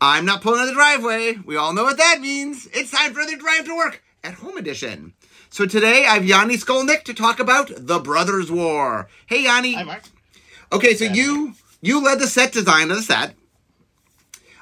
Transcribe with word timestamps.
I'm 0.00 0.24
not 0.24 0.42
pulling 0.42 0.60
out 0.60 0.66
the 0.66 0.72
driveway. 0.72 1.34
We 1.44 1.56
all 1.56 1.72
know 1.72 1.84
what 1.84 1.96
that 1.96 2.20
means. 2.20 2.66
It's 2.72 2.92
time 2.92 3.12
for 3.12 3.24
the 3.24 3.36
Drive 3.36 3.64
to 3.64 3.76
Work 3.76 4.02
at 4.22 4.34
Home 4.34 4.56
Edition. 4.56 5.12
So 5.50 5.66
today 5.66 6.04
I 6.06 6.14
have 6.14 6.24
Yoni 6.24 6.56
Skolnik 6.56 7.02
to 7.04 7.14
talk 7.14 7.40
about 7.40 7.70
The 7.74 7.98
Brothers 7.98 8.50
War. 8.50 9.08
Hey 9.26 9.44
Yanni. 9.44 9.74
Hi, 9.74 9.82
Mark. 9.82 10.02
Okay, 10.72 10.94
so 10.94 11.04
you 11.04 11.54
you 11.80 12.04
led 12.04 12.20
the 12.20 12.28
set 12.28 12.52
design 12.52 12.90
of 12.90 12.98
the 12.98 13.02
set. 13.02 13.34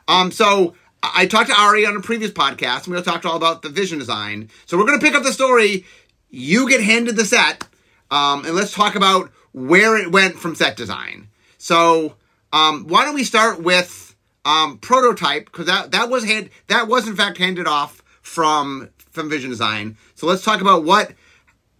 Um, 0.08 0.30
so 0.30 0.74
I 1.02 1.26
talked 1.26 1.50
to 1.50 1.60
Ari 1.60 1.84
on 1.84 1.96
a 1.96 2.00
previous 2.00 2.30
podcast, 2.30 2.86
and 2.86 2.94
we 2.94 3.02
talked 3.02 3.26
all 3.26 3.36
about 3.36 3.60
the 3.60 3.68
vision 3.68 3.98
design. 3.98 4.48
So 4.64 4.78
we're 4.78 4.86
gonna 4.86 5.00
pick 5.00 5.14
up 5.14 5.22
the 5.22 5.32
story. 5.32 5.84
You 6.30 6.68
get 6.68 6.82
handed 6.82 7.16
the 7.16 7.24
set, 7.26 7.66
um, 8.10 8.46
and 8.46 8.54
let's 8.54 8.72
talk 8.72 8.94
about 8.94 9.30
where 9.52 9.98
it 9.98 10.10
went 10.10 10.38
from 10.38 10.54
set 10.54 10.76
design. 10.76 11.28
So 11.58 12.14
um, 12.52 12.86
why 12.86 13.04
don't 13.04 13.14
we 13.14 13.24
start 13.24 13.60
with 13.60 14.05
um, 14.46 14.78
prototype 14.78 15.46
because 15.46 15.66
that 15.66 15.90
that 15.90 16.08
was 16.08 16.24
hand 16.24 16.50
that 16.68 16.86
was 16.86 17.08
in 17.08 17.16
fact 17.16 17.36
handed 17.36 17.66
off 17.66 18.02
from 18.22 18.88
from 19.10 19.28
vision 19.28 19.50
design. 19.50 19.98
So 20.14 20.26
let's 20.26 20.44
talk 20.44 20.60
about 20.60 20.84
what 20.84 21.12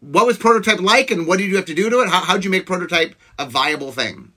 what 0.01 0.27
was 0.27 0.37
prototype 0.37 0.81
like 0.81 1.11
and 1.11 1.27
what 1.27 1.39
did 1.39 1.49
you 1.49 1.57
have 1.57 1.67
to 1.67 1.75
do 1.75 1.89
to 1.89 2.01
it? 2.01 2.09
How 2.09 2.25
how'd 2.25 2.45
you 2.45 2.51
make 2.51 2.67
prototype 2.67 3.15
a 3.39 3.47
viable 3.47 3.93
thing? 3.93 4.33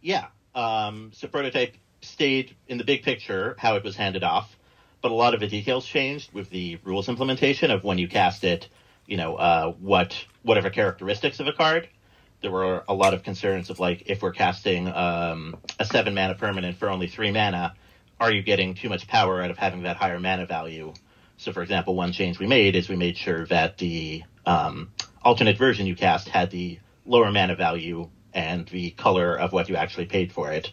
Yeah. 0.00 0.26
Um, 0.54 1.10
so 1.12 1.26
prototype 1.26 1.74
stayed 2.00 2.54
in 2.68 2.78
the 2.78 2.84
big 2.84 3.02
picture 3.02 3.56
how 3.58 3.74
it 3.74 3.82
was 3.82 3.96
handed 3.96 4.22
off, 4.22 4.56
but 5.02 5.10
a 5.10 5.14
lot 5.14 5.34
of 5.34 5.40
the 5.40 5.48
details 5.48 5.84
changed 5.84 6.32
with 6.32 6.48
the 6.50 6.78
rules 6.84 7.08
implementation 7.08 7.72
of 7.72 7.82
when 7.82 7.98
you 7.98 8.06
cast 8.06 8.44
it. 8.44 8.68
You 9.06 9.16
know, 9.16 9.36
uh, 9.36 9.72
what 9.72 10.24
whatever 10.42 10.70
characteristics 10.70 11.40
of 11.40 11.48
a 11.48 11.52
card. 11.52 11.88
There 12.42 12.50
were 12.50 12.84
a 12.88 12.94
lot 12.94 13.14
of 13.14 13.22
concerns 13.22 13.70
of 13.70 13.80
like 13.80 14.04
if 14.06 14.22
we're 14.22 14.32
casting 14.32 14.88
um, 14.88 15.56
a 15.78 15.84
seven 15.84 16.14
mana 16.14 16.34
permanent 16.34 16.76
for 16.76 16.88
only 16.88 17.08
three 17.08 17.32
mana, 17.32 17.74
are 18.20 18.30
you 18.30 18.42
getting 18.42 18.74
too 18.74 18.88
much 18.88 19.06
power 19.08 19.42
out 19.42 19.50
of 19.50 19.58
having 19.58 19.82
that 19.82 19.96
higher 19.96 20.20
mana 20.20 20.46
value? 20.46 20.92
So, 21.38 21.52
for 21.52 21.62
example, 21.62 21.94
one 21.94 22.12
change 22.12 22.38
we 22.38 22.46
made 22.46 22.76
is 22.76 22.88
we 22.88 22.96
made 22.96 23.16
sure 23.16 23.46
that 23.46 23.78
the 23.78 24.22
um, 24.46 24.90
alternate 25.22 25.58
version 25.58 25.86
you 25.86 25.94
cast 25.94 26.28
had 26.28 26.50
the 26.50 26.78
lower 27.04 27.30
mana 27.30 27.56
value 27.56 28.08
and 28.32 28.66
the 28.68 28.90
color 28.90 29.38
of 29.38 29.52
what 29.52 29.68
you 29.68 29.76
actually 29.76 30.06
paid 30.06 30.32
for 30.32 30.50
it 30.52 30.72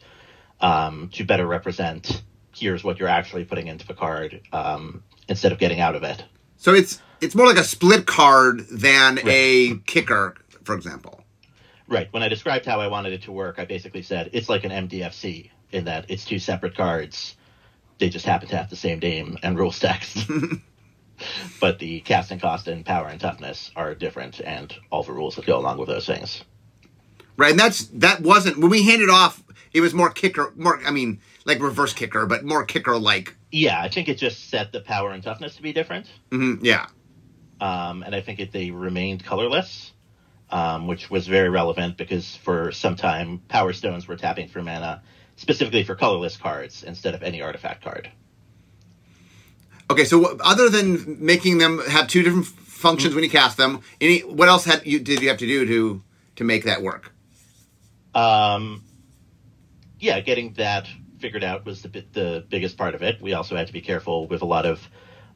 um, 0.61 1.09
to 1.13 1.23
better 1.23 1.45
represent 1.45 2.23
here's 2.55 2.83
what 2.83 2.99
you're 2.99 3.09
actually 3.09 3.45
putting 3.45 3.67
into 3.67 3.85
the 3.87 3.93
card 3.93 4.41
um, 4.51 5.03
instead 5.27 5.51
of 5.51 5.59
getting 5.59 5.79
out 5.79 5.95
of 5.95 6.03
it. 6.03 6.23
So 6.57 6.73
it's 6.73 7.01
it's 7.19 7.35
more 7.35 7.47
like 7.47 7.57
a 7.57 7.63
split 7.63 8.05
card 8.05 8.67
than 8.69 9.19
a 9.25 9.77
kicker, 9.85 10.35
for 10.63 10.75
example. 10.75 11.22
Right. 11.93 12.11
When 12.11 12.23
I 12.23 12.27
described 12.27 12.65
how 12.65 12.81
I 12.81 12.87
wanted 12.87 13.13
it 13.13 13.21
to 13.23 13.31
work, 13.31 13.59
I 13.59 13.65
basically 13.65 14.01
said 14.01 14.31
it's 14.33 14.49
like 14.49 14.63
an 14.63 14.71
MDFC 14.71 15.51
in 15.71 15.85
that 15.85 16.05
it's 16.09 16.25
two 16.25 16.39
separate 16.39 16.75
cards. 16.75 17.35
They 17.99 18.09
just 18.09 18.25
happen 18.25 18.47
to 18.47 18.57
have 18.57 18.71
the 18.71 18.75
same 18.75 18.97
name 18.97 19.37
and 19.43 19.55
rules 19.55 19.79
text. 19.79 20.27
but 21.59 21.77
the 21.77 21.99
casting 21.99 22.39
cost 22.39 22.67
and 22.67 22.83
power 22.83 23.07
and 23.07 23.21
toughness 23.21 23.69
are 23.75 23.93
different, 23.93 24.41
and 24.41 24.73
all 24.89 25.03
the 25.03 25.13
rules 25.13 25.35
that 25.35 25.45
go 25.45 25.59
along 25.59 25.77
with 25.77 25.87
those 25.87 26.07
things. 26.07 26.43
Right, 27.37 27.51
and 27.51 27.59
that's 27.59 27.85
that 27.89 28.21
wasn't 28.21 28.57
when 28.57 28.71
we 28.71 28.81
handed 28.81 29.11
off. 29.11 29.43
It 29.71 29.81
was 29.81 29.93
more 29.93 30.09
kicker, 30.09 30.51
more 30.55 30.81
I 30.83 30.89
mean, 30.89 31.21
like 31.45 31.61
reverse 31.61 31.93
kicker, 31.93 32.25
but 32.25 32.43
more 32.43 32.65
kicker 32.65 32.97
like. 32.97 33.35
Yeah, 33.51 33.79
I 33.79 33.87
think 33.87 34.09
it 34.09 34.17
just 34.17 34.49
set 34.49 34.71
the 34.71 34.81
power 34.81 35.11
and 35.11 35.21
toughness 35.21 35.57
to 35.57 35.61
be 35.61 35.73
different. 35.73 36.07
Mm-hmm, 36.31 36.65
yeah. 36.65 36.87
Um, 37.61 38.01
and 38.01 38.15
I 38.15 38.21
think 38.21 38.39
it, 38.39 38.51
they 38.51 38.71
remained 38.71 39.23
colorless, 39.23 39.92
um, 40.53 40.85
which 40.85 41.09
was 41.09 41.27
very 41.27 41.49
relevant 41.49 41.97
because 41.97 42.35
for 42.35 42.71
some 42.71 42.95
time 42.95 43.41
Power 43.49 43.73
Stones 43.73 44.07
were 44.07 44.15
tapping 44.15 44.47
for 44.47 44.61
mana 44.61 45.01
specifically 45.35 45.83
for 45.83 45.95
colorless 45.95 46.37
cards 46.37 46.83
instead 46.83 47.15
of 47.15 47.23
any 47.23 47.41
artifact 47.41 47.83
card. 47.83 48.09
Okay, 49.89 50.05
so 50.05 50.37
other 50.39 50.69
than 50.69 51.25
making 51.25 51.57
them 51.57 51.81
have 51.89 52.07
two 52.07 52.21
different 52.21 52.45
functions 52.45 53.11
Mm-hmm. 53.11 53.15
when 53.15 53.23
you 53.23 53.29
cast 53.31 53.57
them, 53.57 53.81
any 53.99 54.19
what 54.19 54.47
else 54.47 54.63
had 54.63 54.85
you 54.85 54.99
did 54.99 55.21
you 55.23 55.29
have 55.29 55.39
to 55.39 55.47
do 55.47 55.65
to 55.65 56.03
to 56.35 56.43
make 56.43 56.65
that 56.65 56.83
work? 56.83 57.11
Um, 58.13 58.83
yeah, 59.99 60.19
getting 60.19 60.53
that 60.53 60.87
figured 61.17 61.43
out 61.43 61.65
was 61.65 61.81
the 61.81 61.89
bit, 61.89 62.13
the 62.13 62.45
biggest 62.47 62.77
part 62.77 62.93
of 62.93 63.01
it. 63.01 63.19
We 63.21 63.33
also 63.33 63.55
had 63.55 63.67
to 63.67 63.73
be 63.73 63.81
careful 63.81 64.27
with 64.27 64.43
a 64.43 64.45
lot 64.45 64.67
of 64.67 64.87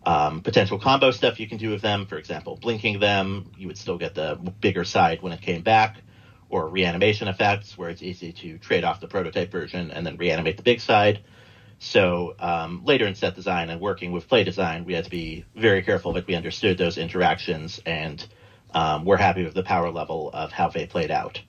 um, 0.08 0.40
potential 0.40 0.80
combo 0.80 1.12
stuff 1.12 1.38
you 1.38 1.50
can 1.50 1.58
do 1.58 1.70
with 1.70 1.82
them. 1.82 2.06
For 2.06 2.18
example, 2.18 2.56
blinking 2.56 3.00
them, 3.00 3.52
you 3.58 3.68
would 3.68 3.78
still 3.78 3.98
get 3.98 4.16
the 4.16 4.36
bigger 4.62 4.86
side 4.86 5.22
when 5.22 5.34
it 5.34 5.42
came 5.42 5.64
back, 5.64 5.98
or 6.50 6.70
reanimation 6.70 7.28
effects, 7.28 7.78
where 7.78 7.90
it's 7.90 8.02
easy 8.02 8.32
to 8.32 8.58
trade 8.58 8.86
off 8.86 9.02
the 9.02 9.08
prototype 9.08 9.52
version 9.52 9.92
and 9.92 10.06
then 10.06 10.16
reanimate 10.16 10.56
the 10.56 10.64
big 10.64 10.80
side. 10.80 11.20
So 11.80 12.36
um, 12.40 12.86
later 12.86 13.06
in 13.06 13.16
set 13.16 13.36
design 13.36 13.70
and 13.70 13.82
working 13.82 14.14
with 14.14 14.30
play 14.30 14.46
design, 14.46 14.86
we 14.86 14.94
had 14.94 15.04
to 15.04 15.10
be 15.10 15.44
very 15.58 15.84
careful 15.84 16.14
that 16.14 16.26
we 16.26 16.36
understood 16.36 16.78
those 16.78 16.98
interactions 16.98 17.82
and 17.86 18.26
um, 18.74 19.04
we're 19.04 19.18
happy 19.18 19.44
with 19.44 19.56
the 19.56 19.64
power 19.64 19.92
level 19.92 20.30
of 20.32 20.54
how 20.54 20.70
they 20.70 20.86
played 20.86 21.12
out. 21.12 21.42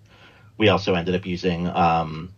We 0.56 0.68
also 0.68 0.94
ended 0.94 1.14
up 1.14 1.24
using 1.26 1.68
um, 1.68 2.32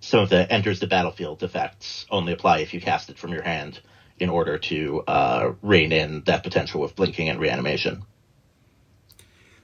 some 0.00 0.20
of 0.20 0.28
the 0.28 0.52
enters 0.52 0.80
the 0.80 0.88
battlefield 0.88 1.44
effects 1.44 2.04
only 2.10 2.32
apply 2.32 2.58
if 2.58 2.74
you 2.74 2.80
cast 2.80 3.10
it 3.10 3.16
from 3.16 3.30
your 3.30 3.42
hand 3.42 3.80
in 4.22 4.30
order 4.30 4.56
to 4.56 5.02
uh, 5.08 5.52
rein 5.62 5.90
in 5.90 6.22
that 6.26 6.44
potential 6.44 6.84
of 6.84 6.94
blinking 6.94 7.28
and 7.28 7.40
reanimation. 7.40 8.04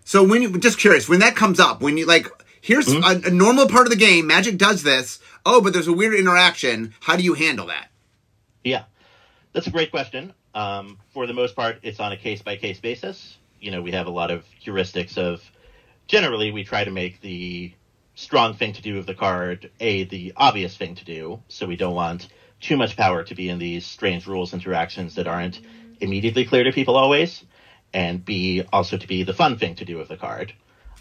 So 0.05 0.25
when 0.25 0.43
you 0.43 0.59
just 0.59 0.79
curious, 0.79 1.09
when 1.09 1.21
that 1.21 1.37
comes 1.37 1.61
up, 1.61 1.81
when 1.81 1.97
you 1.97 2.07
like, 2.07 2.27
here's 2.61 2.87
Mm-hmm. 2.89 3.27
a, 3.27 3.29
a 3.29 3.31
normal 3.31 3.69
part 3.69 3.87
of 3.87 3.91
the 3.91 3.97
game. 3.97 4.27
Magic 4.27 4.59
does 4.59 4.83
this. 4.83 5.21
Oh, 5.47 5.61
but 5.61 5.73
there's 5.73 5.87
a 5.87 5.93
weird 5.93 6.15
interaction. 6.15 6.93
How 7.01 7.17
do 7.17 7.23
you 7.23 7.35
handle 7.35 7.67
that? 7.67 7.89
Yeah, 8.65 8.85
that's 9.53 9.69
a 9.69 9.71
great 9.71 9.91
question. 9.93 10.35
Um, 10.55 10.99
for 11.15 11.27
the 11.29 11.35
most 11.35 11.55
part, 11.55 11.79
it's 11.83 12.01
on 12.01 12.11
a 12.11 12.17
case 12.17 12.43
by 12.43 12.57
case 12.57 12.81
basis. 12.81 13.37
You 13.61 13.71
know, 13.71 13.81
we 13.81 13.93
have 13.93 14.09
a 14.09 14.11
lot 14.11 14.31
of 14.33 14.45
heuristics 14.65 15.17
of 15.17 15.41
generally 16.09 16.51
we 16.51 16.65
try 16.65 16.83
to 16.85 16.91
make 16.91 17.21
the 17.21 17.73
strong 18.17 18.55
thing 18.55 18.73
to 18.73 18.83
do 18.83 18.99
of 18.99 19.07
the 19.07 19.15
card 19.15 19.71
a 19.79 20.03
the 20.05 20.33
obvious 20.37 20.77
thing 20.77 20.97
to 20.97 21.05
do, 21.05 21.41
so 21.49 21.67
we 21.67 21.77
don't 21.77 21.95
want 21.95 22.27
too 22.61 22.77
much 22.77 22.97
power 22.97 23.23
to 23.25 23.35
be 23.35 23.49
in 23.49 23.59
these 23.59 23.87
strange 23.87 24.27
rules 24.27 24.53
interactions 24.53 25.15
that 25.15 25.27
aren't 25.27 25.61
immediately 26.01 26.45
clear 26.45 26.65
to 26.65 26.73
people 26.73 26.97
always, 26.97 27.45
and 27.93 28.25
b 28.25 28.63
also 28.73 28.97
to 28.97 29.07
be 29.07 29.23
the 29.23 29.33
fun 29.33 29.59
thing 29.59 29.75
to 29.77 29.85
do 29.85 29.97
with 29.97 30.09
the 30.09 30.17
card. 30.17 30.53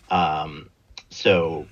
Um, 0.09 0.69
so 1.09 1.67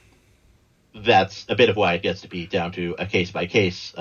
that's 0.94 1.46
a 1.50 1.56
bit 1.56 1.70
of 1.70 1.76
why 1.76 1.94
it 1.94 2.02
gets 2.02 2.22
to 2.22 2.28
be 2.28 2.48
down 2.48 2.72
to 2.74 2.96
a 2.98 3.06
case 3.06 3.32
by 3.32 3.46
case 3.46 3.94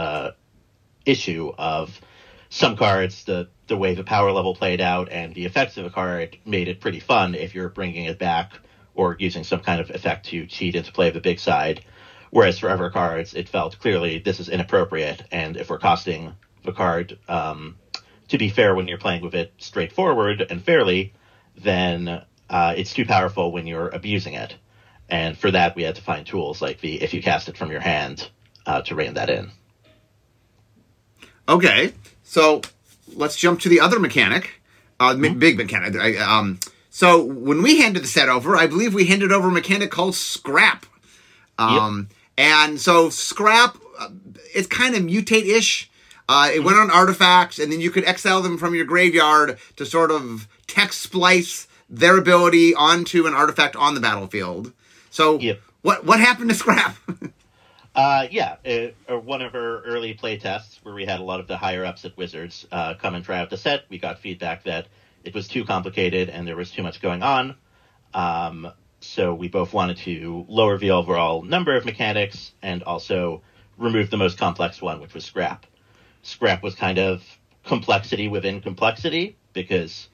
issue 1.04 1.52
of 1.58 2.00
some 2.48 2.76
cards, 2.76 3.24
the 3.24 3.48
the 3.66 3.76
way 3.76 3.94
the 3.94 4.04
power 4.04 4.30
level 4.30 4.54
played 4.54 4.80
out 4.80 5.08
and 5.10 5.34
the 5.34 5.46
effects 5.46 5.76
of 5.78 5.86
a 5.86 5.90
card 5.90 6.36
made 6.44 6.68
it 6.68 6.80
pretty 6.80 7.00
fun 7.00 7.34
if 7.34 7.54
you're 7.54 7.70
bringing 7.70 8.04
it 8.04 8.18
back 8.18 8.52
or 8.94 9.16
using 9.18 9.42
some 9.42 9.60
kind 9.60 9.80
of 9.80 9.90
effect 9.90 10.26
to 10.26 10.46
cheat 10.46 10.74
into 10.74 10.92
play 10.92 11.10
the 11.10 11.20
big 11.20 11.40
side. 11.40 11.82
Whereas 12.34 12.58
for 12.58 12.68
other 12.68 12.90
cards, 12.90 13.32
it 13.34 13.48
felt 13.48 13.78
clearly 13.78 14.18
this 14.18 14.40
is 14.40 14.48
inappropriate, 14.48 15.22
and 15.30 15.56
if 15.56 15.70
we're 15.70 15.78
costing 15.78 16.34
the 16.64 16.72
card 16.72 17.16
um, 17.28 17.76
to 18.26 18.38
be 18.38 18.48
fair 18.48 18.74
when 18.74 18.88
you're 18.88 18.98
playing 18.98 19.22
with 19.22 19.36
it 19.36 19.52
straightforward 19.58 20.44
and 20.50 20.60
fairly, 20.60 21.12
then 21.56 22.22
uh, 22.50 22.74
it's 22.76 22.92
too 22.92 23.06
powerful 23.06 23.52
when 23.52 23.68
you're 23.68 23.88
abusing 23.88 24.34
it. 24.34 24.56
And 25.08 25.38
for 25.38 25.52
that, 25.52 25.76
we 25.76 25.84
had 25.84 25.94
to 25.94 26.02
find 26.02 26.26
tools 26.26 26.60
like 26.60 26.80
the 26.80 27.00
if 27.00 27.14
you 27.14 27.22
cast 27.22 27.48
it 27.48 27.56
from 27.56 27.70
your 27.70 27.78
hand 27.78 28.28
uh, 28.66 28.82
to 28.82 28.96
rein 28.96 29.14
that 29.14 29.30
in. 29.30 29.52
Okay, 31.48 31.92
so 32.24 32.62
let's 33.14 33.36
jump 33.36 33.60
to 33.60 33.68
the 33.68 33.78
other 33.78 34.00
mechanic, 34.00 34.60
uh, 34.98 35.14
mi- 35.14 35.34
big 35.34 35.56
mechanic. 35.56 35.94
I, 35.94 36.16
um, 36.16 36.58
so 36.90 37.22
when 37.22 37.62
we 37.62 37.78
handed 37.80 38.02
the 38.02 38.08
set 38.08 38.28
over, 38.28 38.56
I 38.56 38.66
believe 38.66 38.92
we 38.92 39.04
handed 39.04 39.30
over 39.30 39.46
a 39.46 39.52
mechanic 39.52 39.92
called 39.92 40.16
Scrap. 40.16 40.86
Um, 41.58 42.08
and 42.36 42.80
so 42.80 43.10
Scrap, 43.10 43.76
uh, 43.98 44.08
it's 44.54 44.66
kind 44.66 44.94
of 44.94 45.02
mutate-ish. 45.02 45.90
Uh, 46.28 46.50
it 46.54 46.64
went 46.64 46.78
on 46.78 46.90
artifacts, 46.90 47.58
and 47.58 47.70
then 47.70 47.80
you 47.80 47.90
could 47.90 48.04
exile 48.04 48.40
them 48.40 48.56
from 48.56 48.74
your 48.74 48.84
graveyard 48.86 49.58
to 49.76 49.84
sort 49.84 50.10
of 50.10 50.48
text 50.66 51.02
splice 51.02 51.68
their 51.90 52.16
ability 52.16 52.74
onto 52.74 53.26
an 53.26 53.34
artifact 53.34 53.76
on 53.76 53.94
the 53.94 54.00
battlefield. 54.00 54.72
So 55.10 55.38
Yep. 55.38 55.60
what 55.82 56.04
what 56.04 56.18
happened 56.20 56.50
to 56.50 56.56
Scrap? 56.56 56.96
Uh, 57.94 58.26
yeah, 58.30 58.56
uh, 58.66 59.12
uh, 59.12 59.16
one 59.16 59.40
of 59.40 59.54
our 59.54 59.80
early 59.82 60.14
play 60.14 60.36
tests 60.36 60.80
where 60.82 60.92
we 60.94 61.04
had 61.04 61.20
a 61.20 61.22
lot 61.22 61.38
of 61.38 61.46
the 61.46 61.56
higher 61.56 61.84
ups 61.84 62.04
at 62.04 62.16
Wizards 62.16 62.66
uh, 62.72 62.94
come 62.94 63.14
and 63.14 63.24
try 63.24 63.38
out 63.38 63.50
the 63.50 63.56
set. 63.56 63.84
We 63.88 63.98
got 63.98 64.18
feedback 64.18 64.64
that 64.64 64.88
it 65.22 65.32
was 65.32 65.46
too 65.46 65.64
complicated 65.64 66.28
and 66.28 66.44
there 66.46 66.56
was 66.56 66.72
too 66.72 66.82
much 66.82 67.00
going 67.00 67.22
on. 67.22 67.54
Um, 68.12 68.68
so 69.04 69.34
we 69.34 69.48
both 69.48 69.72
wanted 69.72 69.98
to 69.98 70.44
lower 70.48 70.78
the 70.78 70.90
overall 70.90 71.42
number 71.42 71.76
of 71.76 71.84
mechanics 71.84 72.52
and 72.62 72.82
also 72.82 73.42
remove 73.76 74.10
the 74.10 74.16
most 74.16 74.38
complex 74.38 74.80
one, 74.80 75.00
which 75.00 75.14
was 75.14 75.24
Scrap. 75.24 75.66
Scrap 76.22 76.62
was 76.62 76.74
kind 76.74 76.98
of 76.98 77.22
complexity 77.64 78.28
within 78.28 78.60
complexity 78.60 79.36
because 79.52 80.08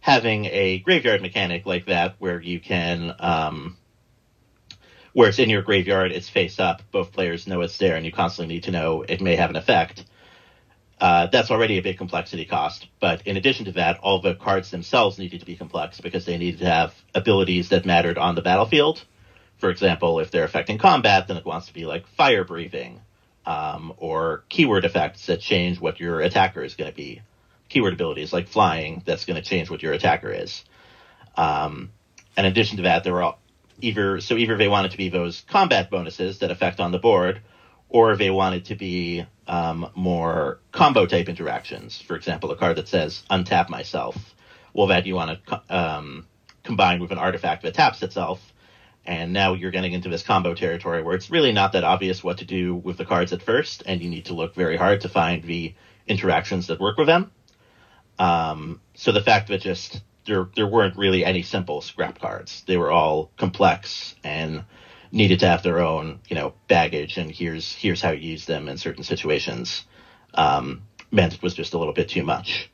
having 0.00 0.46
a 0.46 0.78
graveyard 0.78 1.22
mechanic 1.22 1.66
like 1.66 1.86
that 1.86 2.14
where 2.18 2.40
you 2.40 2.60
can 2.60 3.14
um, 3.18 3.76
where 5.12 5.30
it's 5.30 5.38
in 5.38 5.48
your 5.48 5.62
graveyard, 5.62 6.12
it's 6.12 6.28
face 6.28 6.60
up, 6.60 6.82
both 6.90 7.12
players 7.12 7.46
know 7.46 7.62
it's 7.62 7.78
there, 7.78 7.96
and 7.96 8.04
you 8.04 8.12
constantly 8.12 8.54
need 8.54 8.64
to 8.64 8.70
know 8.70 9.02
it 9.08 9.22
may 9.22 9.34
have 9.34 9.48
an 9.48 9.56
effect. 9.56 10.04
Uh, 10.98 11.26
that's 11.26 11.50
already 11.50 11.76
a 11.76 11.82
big 11.82 11.98
complexity 11.98 12.46
cost. 12.46 12.88
But 13.00 13.26
in 13.26 13.36
addition 13.36 13.66
to 13.66 13.72
that, 13.72 13.98
all 13.98 14.20
the 14.20 14.34
cards 14.34 14.70
themselves 14.70 15.18
needed 15.18 15.40
to 15.40 15.46
be 15.46 15.56
complex 15.56 16.00
because 16.00 16.24
they 16.24 16.38
needed 16.38 16.60
to 16.60 16.66
have 16.66 16.94
abilities 17.14 17.68
that 17.68 17.84
mattered 17.84 18.16
on 18.16 18.34
the 18.34 18.42
battlefield. 18.42 19.04
For 19.58 19.70
example, 19.70 20.20
if 20.20 20.30
they're 20.30 20.44
affecting 20.44 20.78
combat, 20.78 21.28
then 21.28 21.36
it 21.36 21.44
wants 21.44 21.66
to 21.66 21.74
be 21.74 21.84
like 21.84 22.06
fire 22.06 22.44
breathing, 22.44 23.00
um, 23.44 23.92
or 23.98 24.44
keyword 24.48 24.84
effects 24.84 25.26
that 25.26 25.40
change 25.40 25.80
what 25.80 26.00
your 26.00 26.20
attacker 26.20 26.62
is 26.62 26.74
going 26.74 26.90
to 26.90 26.96
be. 26.96 27.22
Keyword 27.68 27.94
abilities 27.94 28.32
like 28.32 28.48
flying, 28.48 29.02
that's 29.04 29.24
going 29.24 29.40
to 29.40 29.46
change 29.46 29.70
what 29.70 29.82
your 29.82 29.92
attacker 29.92 30.30
is. 30.30 30.64
Um, 31.36 31.90
in 32.36 32.44
addition 32.44 32.78
to 32.78 32.82
that, 32.84 33.04
there 33.04 33.12
were 33.12 33.34
either 33.80 34.20
so 34.20 34.36
either 34.36 34.56
they 34.56 34.68
wanted 34.68 34.92
to 34.92 34.96
be 34.96 35.08
those 35.08 35.42
combat 35.48 35.90
bonuses 35.90 36.38
that 36.38 36.50
affect 36.50 36.80
on 36.80 36.92
the 36.92 36.98
board, 36.98 37.40
or 37.88 38.16
they 38.16 38.30
wanted 38.30 38.66
to 38.66 38.74
be 38.74 39.26
um, 39.46 39.90
more 39.94 40.60
combo 40.72 41.06
type 41.06 41.28
interactions. 41.28 42.00
For 42.00 42.16
example, 42.16 42.50
a 42.50 42.56
card 42.56 42.76
that 42.76 42.88
says 42.88 43.22
untap 43.30 43.68
myself. 43.68 44.16
Well, 44.72 44.88
that 44.88 45.06
you 45.06 45.14
want 45.14 45.38
to 45.46 45.62
um, 45.70 46.26
combine 46.62 47.00
with 47.00 47.12
an 47.12 47.18
artifact 47.18 47.62
that 47.62 47.74
taps 47.74 48.02
itself. 48.02 48.52
And 49.06 49.32
now 49.32 49.54
you're 49.54 49.70
getting 49.70 49.92
into 49.92 50.08
this 50.08 50.22
combo 50.24 50.54
territory 50.54 51.00
where 51.00 51.14
it's 51.14 51.30
really 51.30 51.52
not 51.52 51.72
that 51.72 51.84
obvious 51.84 52.24
what 52.24 52.38
to 52.38 52.44
do 52.44 52.74
with 52.74 52.96
the 52.98 53.04
cards 53.04 53.32
at 53.32 53.40
first, 53.40 53.84
and 53.86 54.02
you 54.02 54.10
need 54.10 54.26
to 54.26 54.34
look 54.34 54.54
very 54.54 54.76
hard 54.76 55.02
to 55.02 55.08
find 55.08 55.44
the 55.44 55.74
interactions 56.08 56.66
that 56.66 56.80
work 56.80 56.98
with 56.98 57.06
them. 57.06 57.30
Um, 58.18 58.80
so 58.94 59.12
the 59.12 59.20
fact 59.20 59.48
that 59.48 59.60
just 59.60 60.02
there 60.26 60.48
there 60.56 60.66
weren't 60.66 60.96
really 60.96 61.24
any 61.24 61.42
simple 61.42 61.80
scrap 61.80 62.18
cards. 62.18 62.64
They 62.66 62.76
were 62.76 62.90
all 62.90 63.30
complex 63.36 64.14
and 64.24 64.64
needed 65.12 65.40
to 65.40 65.48
have 65.48 65.62
their 65.62 65.80
own, 65.80 66.20
you 66.28 66.36
know, 66.36 66.54
baggage 66.68 67.16
and 67.16 67.30
here's 67.30 67.72
here's 67.74 68.00
how 68.00 68.10
you 68.10 68.30
use 68.30 68.46
them 68.46 68.68
in 68.68 68.78
certain 68.78 69.04
situations. 69.04 69.84
Um, 70.34 70.82
meant 71.10 71.34
it 71.34 71.42
was 71.42 71.54
just 71.54 71.74
a 71.74 71.78
little 71.78 71.94
bit 71.94 72.08
too 72.08 72.24
much. 72.24 72.70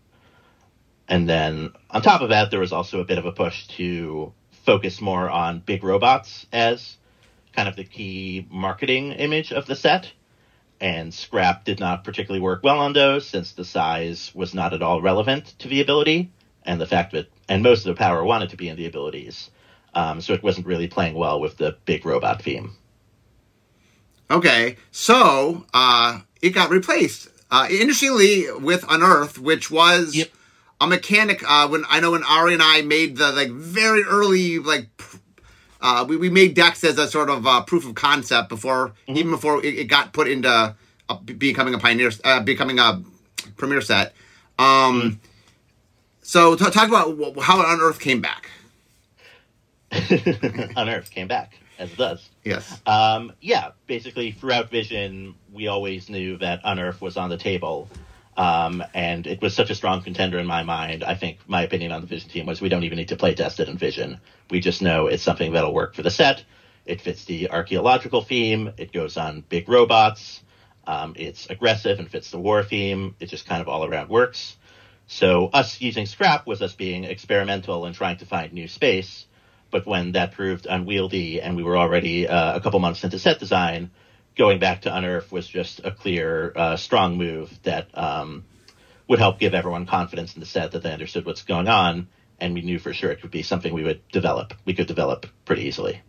And 1.09 1.29
then 1.29 1.73
on 1.91 2.03
top 2.03 2.23
of 2.23 2.31
that, 2.31 2.51
there 2.51 2.61
was 2.61 2.73
also 2.73 3.01
a 3.01 3.05
bit 3.05 3.19
of 3.19 3.27
a 3.27 3.33
push 3.33 3.67
to 3.77 4.33
focus 4.65 5.01
more 5.01 5.29
on 5.29 5.61
big 5.61 5.85
robots 5.85 6.47
as 6.53 6.97
kind 7.55 7.69
of 7.69 7.77
the 7.77 7.85
key 7.85 8.47
marketing 8.51 9.13
image 9.13 9.53
of 9.53 9.67
the 9.67 9.77
set. 9.77 10.11
And 10.81 11.13
scrap 11.15 11.65
did 11.65 11.79
not 11.79 12.03
particularly 12.03 12.41
work 12.41 12.63
well 12.65 12.79
on 12.79 12.93
those 12.93 13.27
since 13.27 13.53
the 13.53 13.65
size 13.65 14.33
was 14.35 14.55
not 14.55 14.73
at 14.73 14.83
all 14.83 15.01
relevant 15.01 15.55
to 15.61 15.69
the 15.69 15.81
ability 15.81 16.31
and 16.65 16.81
the 16.81 16.87
fact 16.87 17.13
that 17.13 17.29
and 17.49 17.63
most 17.63 17.87
of 17.87 17.95
the 17.95 17.99
power 17.99 18.25
wanted 18.25 18.51
to 18.51 18.57
be 18.57 18.69
in 18.69 18.77
the 18.77 18.87
abilities. 18.87 19.51
Um, 19.95 20.21
so 20.21 20.33
it 20.33 20.43
wasn't 20.43 20.67
really 20.67 20.89
playing 20.89 21.15
well 21.15 21.41
with 21.41 21.59
the 21.59 21.77
big 21.85 22.07
robot 22.07 22.43
theme. 22.43 22.73
Okay, 24.31 24.77
so 24.91 25.67
uh, 25.75 26.21
it 26.41 26.51
got 26.51 26.71
replaced. 26.71 27.29
Uh, 27.51 27.67
interestingly, 27.71 28.47
with 28.61 28.83
Unearth, 28.89 29.39
which 29.39 29.71
was 29.71 30.15
Yep. 30.15 30.31
a 30.81 30.87
mechanic. 30.87 31.43
Uh, 31.47 31.69
when 31.69 31.85
I 31.91 32.01
know 32.01 32.13
when 32.13 32.25
Ari 32.25 32.55
and 32.55 32.63
I 32.63 32.81
made 32.83 33.17
the 33.17 33.31
like 33.33 33.51
very 33.51 34.03
early 34.05 34.59
like. 34.59 34.89
Uh, 35.85 36.05
we, 36.09 36.17
we 36.17 36.31
made 36.31 36.55
decks 36.55 36.85
as 36.85 36.97
a 36.97 37.09
sort 37.09 37.29
of 37.29 37.45
uh, 37.45 37.61
proof 37.63 37.85
of 37.85 37.97
concept 37.97 38.49
before, 38.49 38.93
even 39.09 39.33
before 39.33 39.59
it, 39.65 39.75
it 39.77 39.85
got 39.89 40.13
put 40.13 40.29
into 40.29 40.77
be- 41.25 41.33
becoming 41.33 41.75
a 41.75 41.79
pioneer, 41.79 42.13
uh, 42.23 42.39
becoming 42.39 42.79
a 42.79 43.03
premiere 43.57 43.81
set. 43.81 44.15
Um, 44.61 45.19
So 46.23 46.55
t- 46.55 46.71
talk 46.71 46.87
about 46.87 47.19
how 47.43 47.59
Unearth 47.75 47.99
came 47.99 48.21
back. 48.21 48.49
Unearth 50.77 51.11
came 51.11 51.29
back 51.29 51.59
as 51.79 51.93
it 51.93 51.99
does. 51.99 52.29
Yes. 52.45 52.81
Um, 52.87 53.33
yeah, 53.41 53.73
basically 53.87 54.33
throughout 54.33 54.71
Vision, 54.71 55.35
we 55.53 55.67
always 55.69 56.09
knew 56.09 56.39
that 56.39 56.61
Unearth 56.65 57.01
was 57.01 57.17
on 57.17 57.29
the 57.29 57.37
table. 57.37 57.89
Um, 58.35 58.83
and 58.95 59.27
it 59.27 59.43
was 59.43 59.55
such 59.55 59.69
a 59.69 59.75
strong 59.75 60.03
contender 60.03 60.39
in 60.39 60.47
my 60.47 60.63
mind. 60.63 61.05
I 61.05 61.15
think 61.15 61.41
my 61.47 61.63
opinion 61.63 61.93
on 61.93 62.01
the 62.01 62.07
Vision 62.07 62.31
team 62.31 62.47
was 62.47 62.63
we 62.63 62.71
don't 62.71 62.85
even 62.85 62.97
need 62.97 63.09
to 63.09 63.17
play 63.17 63.35
test 63.35 63.61
it 63.61 63.69
in 63.69 63.77
Vision. 63.77 64.21
We 64.51 64.61
just 64.61 64.81
know 64.81 65.09
it's 65.09 65.23
something 65.23 65.53
that'll 65.53 65.75
work 65.75 65.95
for 65.95 66.03
the 66.03 66.11
set. 66.11 66.43
It 66.87 67.03
fits 67.03 67.27
the 67.27 67.51
archaeological 67.51 68.23
theme. 68.23 68.73
It 68.79 68.93
goes 68.93 69.17
on 69.19 69.45
big 69.47 69.69
robots. 69.69 70.43
Um, 70.87 71.15
it's 71.17 71.49
aggressive 71.49 71.99
and 71.99 72.11
fits 72.11 72.31
the 72.31 72.39
war 72.39 72.65
theme. 72.65 73.15
It 73.21 73.27
just 73.27 73.47
kind 73.47 73.61
of 73.61 73.69
all 73.69 73.85
around 73.85 74.09
works. 74.09 74.57
So 75.07 75.49
us 75.53 75.81
using 75.81 76.07
scrap 76.07 76.47
was 76.47 76.63
us 76.63 76.73
being 76.75 77.05
experimental 77.05 77.85
and 77.85 77.95
trying 77.95 78.17
to 78.19 78.27
find 78.27 78.53
new 78.53 78.67
space. 78.67 79.27
But 79.73 79.87
when 79.87 80.13
that 80.13 80.33
proved 80.33 80.67
unwieldy 80.67 81.41
and 81.41 81.57
we 81.57 81.65
were 81.65 81.77
already 81.77 82.29
uh, 82.29 82.55
a 82.55 82.61
couple 82.61 82.79
months 82.79 83.03
into 83.03 83.19
set 83.19 83.41
design, 83.41 83.91
going 84.37 84.61
back 84.61 84.83
to 84.83 84.95
Unearth 84.95 85.33
was 85.33 85.49
just 85.49 85.81
a 85.83 85.91
clear, 85.91 86.53
uh, 86.55 86.77
strong 86.77 87.17
move 87.17 87.51
that 87.65 87.89
um, 87.99 88.45
would 89.09 89.19
help 89.19 89.41
give 89.41 89.55
everyone 89.55 89.87
confidence 89.87 90.35
in 90.35 90.41
the 90.41 90.47
set 90.47 90.73
that 90.73 90.83
they 90.83 90.93
understood 90.93 91.27
what's 91.27 91.43
going 91.43 91.69
on, 91.69 92.07
and 92.39 92.55
we 92.55 92.61
knew 92.61 92.79
for 92.79 92.93
sure 92.93 93.11
it 93.11 93.23
would 93.23 93.31
be 93.31 93.43
something 93.43 93.73
we 93.73 93.83
would 93.83 94.07
develop. 94.09 94.55
We 94.65 94.75
could 94.75 94.87
develop 94.87 95.27
pretty 95.45 95.63
easily. 95.63 96.03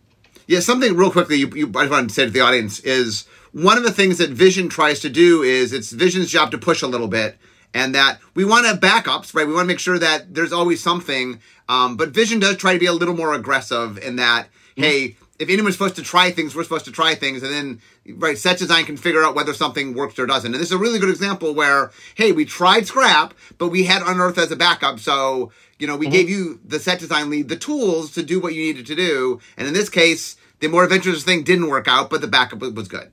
Yeah, 0.46 0.60
something 0.60 0.94
real 0.94 1.10
quickly 1.10 1.36
you, 1.36 1.48
you 1.54 1.72
I 1.74 1.86
want 1.88 2.10
to 2.10 2.14
say 2.14 2.26
to 2.26 2.30
the 2.30 2.40
audience 2.40 2.80
is 2.80 3.26
one 3.52 3.78
of 3.78 3.82
the 3.82 3.92
things 3.92 4.18
that 4.18 4.30
Vision 4.30 4.68
tries 4.68 5.00
to 5.00 5.08
do 5.08 5.42
is 5.42 5.72
it's 5.72 5.90
Vision's 5.90 6.30
job 6.30 6.50
to 6.50 6.58
push 6.58 6.82
a 6.82 6.86
little 6.86 7.08
bit, 7.08 7.38
and 7.74 7.94
that 7.94 8.20
we 8.34 8.44
want 8.44 8.64
to 8.64 8.68
have 8.68 8.80
backups, 8.80 9.34
right? 9.34 9.46
We 9.46 9.52
want 9.52 9.64
to 9.64 9.68
make 9.68 9.80
sure 9.80 9.98
that 9.98 10.32
there's 10.32 10.52
always 10.52 10.82
something. 10.82 11.40
Um, 11.68 11.96
but 11.96 12.10
Vision 12.10 12.38
does 12.38 12.56
try 12.56 12.72
to 12.72 12.78
be 12.78 12.86
a 12.86 12.92
little 12.92 13.16
more 13.16 13.34
aggressive 13.34 13.98
in 13.98 14.16
that, 14.16 14.48
hey, 14.76 15.16
if 15.38 15.48
anyone's 15.50 15.74
supposed 15.74 15.96
to 15.96 16.02
try 16.02 16.30
things, 16.30 16.54
we're 16.54 16.62
supposed 16.62 16.84
to 16.84 16.92
try 16.92 17.14
things, 17.16 17.42
and 17.42 17.52
then 17.52 17.80
right, 18.16 18.38
set 18.38 18.58
design 18.58 18.84
can 18.84 18.96
figure 18.96 19.24
out 19.24 19.34
whether 19.34 19.52
something 19.52 19.94
works 19.94 20.18
or 20.18 20.26
doesn't. 20.26 20.52
And 20.52 20.60
this 20.60 20.68
is 20.68 20.72
a 20.72 20.78
really 20.78 21.00
good 21.00 21.10
example 21.10 21.52
where, 21.52 21.90
hey, 22.14 22.30
we 22.30 22.44
tried 22.44 22.86
scrap, 22.86 23.34
but 23.58 23.68
we 23.68 23.84
had 23.84 24.02
Unearth 24.02 24.38
as 24.38 24.52
a 24.52 24.56
backup, 24.56 25.00
so 25.00 25.50
you 25.78 25.88
know 25.88 25.96
we 25.96 26.06
gave 26.06 26.30
you 26.30 26.60
the 26.64 26.78
set 26.78 27.00
design 27.00 27.30
lead 27.30 27.48
the 27.48 27.56
tools 27.56 28.12
to 28.12 28.22
do 28.22 28.40
what 28.40 28.54
you 28.54 28.62
needed 28.62 28.86
to 28.86 28.94
do. 28.94 29.40
And 29.56 29.66
in 29.66 29.74
this 29.74 29.88
case, 29.88 30.36
the 30.60 30.68
more 30.68 30.84
adventurous 30.84 31.24
thing 31.24 31.42
didn't 31.42 31.68
work 31.68 31.88
out, 31.88 32.10
but 32.10 32.20
the 32.20 32.28
backup 32.28 32.60
was 32.60 32.86
good. 32.86 33.10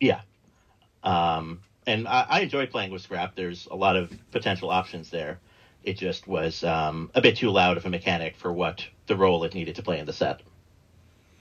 Yeah. 0.00 0.22
Um, 1.04 1.60
and 1.86 2.06
I, 2.08 2.26
I 2.28 2.40
enjoy 2.40 2.66
playing 2.66 2.90
with 2.90 3.02
scrap. 3.02 3.34
There's 3.34 3.66
a 3.70 3.76
lot 3.76 3.96
of 3.96 4.12
potential 4.30 4.70
options 4.70 5.10
there. 5.10 5.38
It 5.84 5.94
just 5.94 6.26
was 6.28 6.62
um, 6.62 7.10
a 7.14 7.20
bit 7.20 7.36
too 7.36 7.50
loud 7.50 7.76
of 7.76 7.84
a 7.84 7.90
mechanic 7.90 8.36
for 8.36 8.52
what 8.52 8.86
the 9.06 9.16
role 9.16 9.42
it 9.44 9.54
needed 9.54 9.74
to 9.76 9.82
play 9.82 9.98
in 9.98 10.06
the 10.06 10.12
set. 10.12 10.40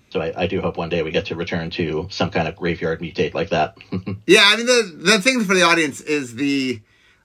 So 0.09 0.19
I, 0.19 0.43
I 0.43 0.47
do 0.47 0.59
hope 0.61 0.77
one 0.77 0.89
day 0.89 1.03
we 1.03 1.11
get 1.11 1.27
to 1.27 1.35
return 1.35 1.69
to 1.71 2.07
some 2.11 2.31
kind 2.31 2.47
of 2.47 2.55
graveyard 2.55 2.99
mutate 2.99 3.33
like 3.33 3.49
that. 3.49 3.77
Yeah, 4.27 4.43
I 4.45 4.55
mean 4.55 4.65
the 4.65 4.93
the 4.97 5.21
thing 5.21 5.43
for 5.43 5.53
the 5.53 5.63
audience 5.63 5.99
is 6.01 6.35
the 6.35 6.81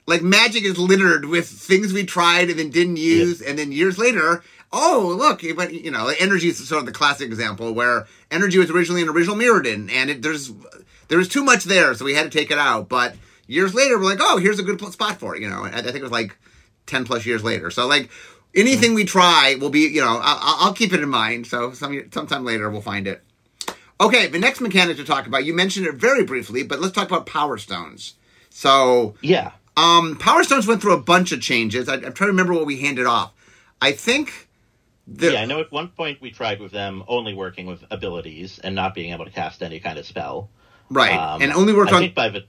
like 0.07 0.23
magic 0.23 0.65
is 0.65 0.79
littered 0.79 1.25
with 1.25 1.49
things 1.49 1.93
we 1.93 2.05
tried 2.05 2.49
and 2.49 2.59
then 2.59 2.71
didn't 2.71 2.97
use, 2.97 3.43
and 3.43 3.59
then 3.59 3.71
years 3.73 3.99
later, 3.99 4.43
oh 4.73 5.15
look, 5.17 5.45
it 5.45 5.57
went, 5.57 5.73
you 5.73 5.91
know, 5.91 6.13
energy 6.19 6.49
is 6.49 6.67
sort 6.69 6.81
of 6.81 6.87
the 6.87 6.93
classic 6.93 7.27
example 7.27 7.73
where 7.73 8.07
energy 8.31 8.59
was 8.59 8.71
originally 8.71 9.03
an 9.03 9.09
original 9.09 9.37
Mirrodin, 9.37 9.91
and 9.91 10.11
it, 10.11 10.23
there's 10.23 10.53
there 11.09 11.19
was 11.19 11.29
too 11.29 11.45
much 11.45 11.65
there, 11.65 11.95
so 11.95 12.05
we 12.05 12.15
had 12.15 12.31
to 12.31 12.39
take 12.39 12.51
it 12.51 12.59
out. 12.59 12.89
But 12.89 13.17
years 13.47 13.75
later, 13.75 13.99
we're 13.99 14.05
like, 14.05 14.21
oh, 14.21 14.39
here's 14.39 14.59
a 14.59 14.63
good 14.63 14.81
spot 14.93 15.19
for 15.19 15.37
it, 15.37 15.43
you 15.43 15.49
know. 15.49 15.65
I, 15.65 15.79
I 15.79 15.83
think 15.83 15.97
it 15.97 16.03
was 16.03 16.13
like 16.13 16.37
ten 16.87 17.05
plus 17.05 17.27
years 17.27 17.45
later. 17.45 17.71
So 17.71 17.87
like 17.87 18.11
anything 18.55 18.95
we 18.95 19.05
try 19.05 19.57
will 19.61 19.71
be, 19.71 19.81
you 19.81 20.01
know, 20.01 20.19
I'll, 20.23 20.67
I'll 20.67 20.75
keep 20.75 20.93
it 20.93 21.01
in 21.01 21.09
mind. 21.09 21.47
So 21.47 21.73
some 21.73 22.11
sometime 22.13 22.45
later 22.45 22.71
we'll 22.71 22.81
find 22.81 23.07
it. 23.07 23.23
Okay, 23.99 24.27
the 24.27 24.39
next 24.39 24.61
mechanic 24.61 24.99
to 24.99 25.05
talk 25.05 25.27
about, 25.27 25.47
you 25.47 25.55
mentioned 25.55 25.87
it 25.87 25.95
very 25.95 26.23
briefly, 26.23 26.63
but 26.63 26.81
let's 26.81 26.93
talk 26.93 27.09
about 27.09 27.25
Power 27.25 27.57
Stones. 27.57 28.15
So, 28.51 29.15
yeah. 29.23 29.53
um, 29.77 30.17
Power 30.19 30.45
Stones 30.45 30.67
went 30.67 30.83
through 30.83 30.93
a 30.93 31.01
bunch 31.01 31.33
of 31.33 31.41
changes. 31.41 31.89
I, 31.89 31.95
I'm 31.95 32.01
trying 32.01 32.13
to 32.13 32.27
remember 32.27 32.53
what 32.53 32.67
we 32.67 32.79
handed 32.81 33.07
off. 33.07 33.33
I 33.81 33.93
think 33.93 34.49
the, 35.07 35.33
yeah, 35.33 35.41
I 35.41 35.45
know 35.47 35.61
at 35.61 35.73
one 35.73 35.89
point 35.89 36.21
we 36.21 36.31
tried 36.31 36.61
with 36.61 36.73
them 36.73 37.05
only 37.09 37.33
working 37.33 37.65
with 37.65 37.85
abilities 37.91 38.59
and 38.59 38.75
not 38.75 38.95
being 38.95 39.15
able 39.15 39.25
to 39.25 39.31
cast 39.31 39.63
any 39.63 39.81
kind 39.81 39.99
of 39.99 40.05
spell. 40.05 40.51
Right, 40.91 41.13
Um, 41.17 41.43
and 41.43 41.53
only 41.53 41.73
worked 41.73 41.93
I 41.93 41.97
on. 41.97 42.01
think 42.03 42.15
by 42.15 42.43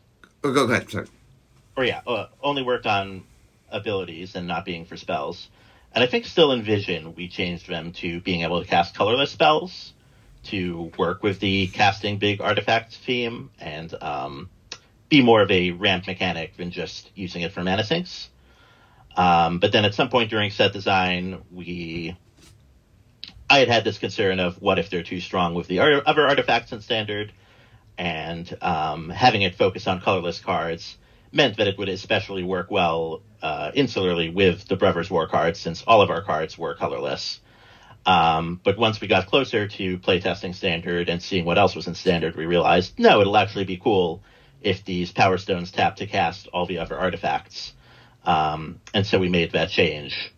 oh, 0.43 0.53
go 0.53 0.63
ahead. 0.65 0.89
Sorry. 0.89 1.07
or 1.75 1.83
yeah, 1.85 2.01
uh, 2.07 2.27
only 2.41 2.63
worked 2.63 2.85
on 2.85 3.23
abilities 3.71 4.35
and 4.35 4.47
not 4.47 4.65
being 4.65 4.85
for 4.85 4.97
spells. 4.97 5.49
And 5.93 6.03
I 6.03 6.07
think 6.07 6.25
still 6.25 6.51
in 6.51 6.61
Vision 6.63 7.15
we 7.15 7.27
changed 7.27 7.67
them 7.67 7.91
to 7.93 8.19
being 8.21 8.41
able 8.43 8.61
to 8.61 8.67
cast 8.67 8.95
colorless 8.95 9.31
spells 9.31 9.93
to 10.43 10.91
work 10.97 11.23
with 11.23 11.39
the 11.39 11.67
casting 11.67 12.17
big 12.19 12.39
artifacts 12.41 12.95
theme 12.95 13.49
and 13.59 13.93
um, 14.01 14.49
be 15.09 15.21
more 15.21 15.41
of 15.41 15.51
a 15.51 15.71
ramp 15.71 16.07
mechanic 16.07 16.55
than 16.57 16.71
just 16.71 17.09
using 17.15 17.41
it 17.41 17.51
for 17.51 17.63
mana 17.63 17.83
sinks. 17.83 18.29
Um, 19.15 19.59
but 19.59 19.71
then 19.71 19.83
at 19.83 19.95
some 19.95 20.09
point 20.09 20.29
during 20.29 20.51
set 20.51 20.73
design, 20.73 21.41
we 21.51 22.15
I 23.49 23.59
had 23.59 23.67
had 23.69 23.83
this 23.83 23.97
concern 23.97 24.39
of 24.39 24.61
what 24.61 24.77
if 24.77 24.89
they're 24.89 25.03
too 25.03 25.19
strong 25.21 25.53
with 25.55 25.67
the 25.67 25.79
other 25.79 26.27
artifacts 26.27 26.71
in 26.71 26.81
standard, 26.81 27.31
and 27.97 28.57
um, 28.61 29.09
having 29.09 29.41
it 29.41 29.55
focus 29.55 29.87
on 29.87 30.01
colorless 30.01 30.39
cards 30.39 30.97
meant 31.31 31.57
that 31.57 31.67
it 31.67 31.77
would 31.77 31.89
especially 31.89 32.43
work 32.43 32.71
well 32.71 33.21
uh, 33.41 33.71
insularly 33.75 34.33
with 34.33 34.67
the 34.67 34.75
Brothers 34.75 35.09
War 35.09 35.27
cards, 35.27 35.59
since 35.59 35.83
all 35.85 36.01
of 36.01 36.09
our 36.09 36.21
cards 36.21 36.57
were 36.57 36.75
colorless. 36.75 37.39
Um, 38.05 38.61
but 38.63 38.77
once 38.77 39.01
we 39.01 39.07
got 39.07 39.27
closer 39.27 39.67
to 39.67 39.97
playtesting 39.99 40.55
standard 40.55 41.09
and 41.09 41.21
seeing 41.21 41.43
what 41.43 41.57
else 41.57 41.75
was 41.75 41.87
in 41.87 41.95
standard, 41.95 42.35
we 42.37 42.45
realized 42.45 42.97
no, 42.97 43.19
it'll 43.19 43.37
actually 43.37 43.65
be 43.65 43.77
cool 43.77 44.21
if 44.61 44.85
these 44.85 45.11
power 45.11 45.37
stones 45.37 45.71
tap 45.71 45.97
to 45.97 46.07
cast 46.07 46.47
all 46.47 46.65
the 46.65 46.77
other 46.77 46.97
artifacts. 46.97 47.73
Um, 48.23 48.79
and 48.93 49.05
so 49.05 49.19
we 49.19 49.29
made 49.29 49.51
that 49.51 49.69
change. 49.69 50.33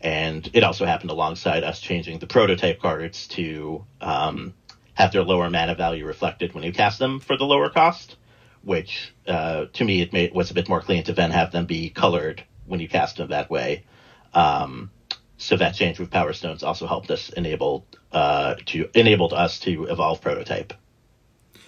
And 0.00 0.48
it 0.52 0.62
also 0.62 0.84
happened 0.84 1.10
alongside 1.10 1.64
us 1.64 1.80
changing 1.80 2.18
the 2.18 2.26
prototype 2.26 2.80
cards 2.80 3.26
to 3.28 3.84
um, 4.00 4.52
have 4.94 5.12
their 5.12 5.22
lower 5.22 5.50
mana 5.50 5.74
value 5.74 6.06
reflected 6.06 6.54
when 6.54 6.64
you 6.64 6.72
cast 6.72 6.98
them 6.98 7.20
for 7.20 7.36
the 7.36 7.44
lower 7.44 7.68
cost, 7.68 8.16
which 8.62 9.12
uh, 9.26 9.66
to 9.72 9.84
me 9.84 10.00
it 10.00 10.12
made, 10.12 10.34
was 10.34 10.50
a 10.50 10.54
bit 10.54 10.68
more 10.68 10.80
clean 10.80 11.04
to 11.04 11.12
then 11.12 11.30
have 11.30 11.52
them 11.52 11.66
be 11.66 11.90
colored 11.90 12.42
when 12.66 12.80
you 12.80 12.88
cast 12.88 13.16
them 13.16 13.28
that 13.28 13.50
way. 13.50 13.84
Um, 14.32 14.90
so 15.36 15.56
that 15.56 15.74
change 15.74 15.98
with 15.98 16.10
Power 16.10 16.32
Stones 16.32 16.62
also 16.62 16.86
helped 16.86 17.10
us 17.10 17.28
enable 17.30 17.86
uh, 18.12 18.54
to 18.66 18.88
enabled 18.94 19.32
us 19.32 19.58
to 19.60 19.84
evolve 19.84 20.20
prototype. 20.20 20.72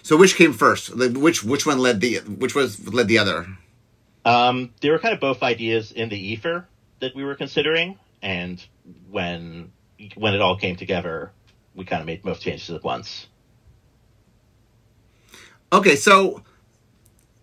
So 0.03 0.15
which 0.15 0.35
came 0.35 0.53
first? 0.53 0.95
Which 0.95 1.43
which 1.43 1.65
one 1.65 1.79
led 1.79 1.99
the 1.99 2.19
which 2.19 2.55
was 2.55 2.91
led 2.93 3.07
the 3.07 3.17
other? 3.17 3.45
Um, 4.23 4.73
they 4.81 4.89
were 4.89 4.99
kind 4.99 5.13
of 5.13 5.19
both 5.19 5.43
ideas 5.43 5.91
in 5.91 6.09
the 6.09 6.17
ether 6.17 6.67
that 6.99 7.15
we 7.15 7.23
were 7.23 7.35
considering, 7.35 7.99
and 8.21 8.65
when 9.09 9.71
when 10.15 10.33
it 10.33 10.41
all 10.41 10.57
came 10.57 10.75
together, 10.75 11.31
we 11.77 11.85
kind 11.85 12.01
of 12.01 12.07
made 12.07 12.23
both 12.23 12.41
changes 12.41 12.69
at 12.71 12.83
once. 12.83 13.27
Okay, 15.71 15.95
so 15.95 16.43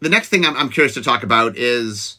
the 0.01 0.09
next 0.09 0.29
thing 0.29 0.45
I'm, 0.45 0.57
I'm 0.57 0.69
curious 0.69 0.95
to 0.95 1.03
talk 1.03 1.23
about 1.23 1.57
is 1.57 2.17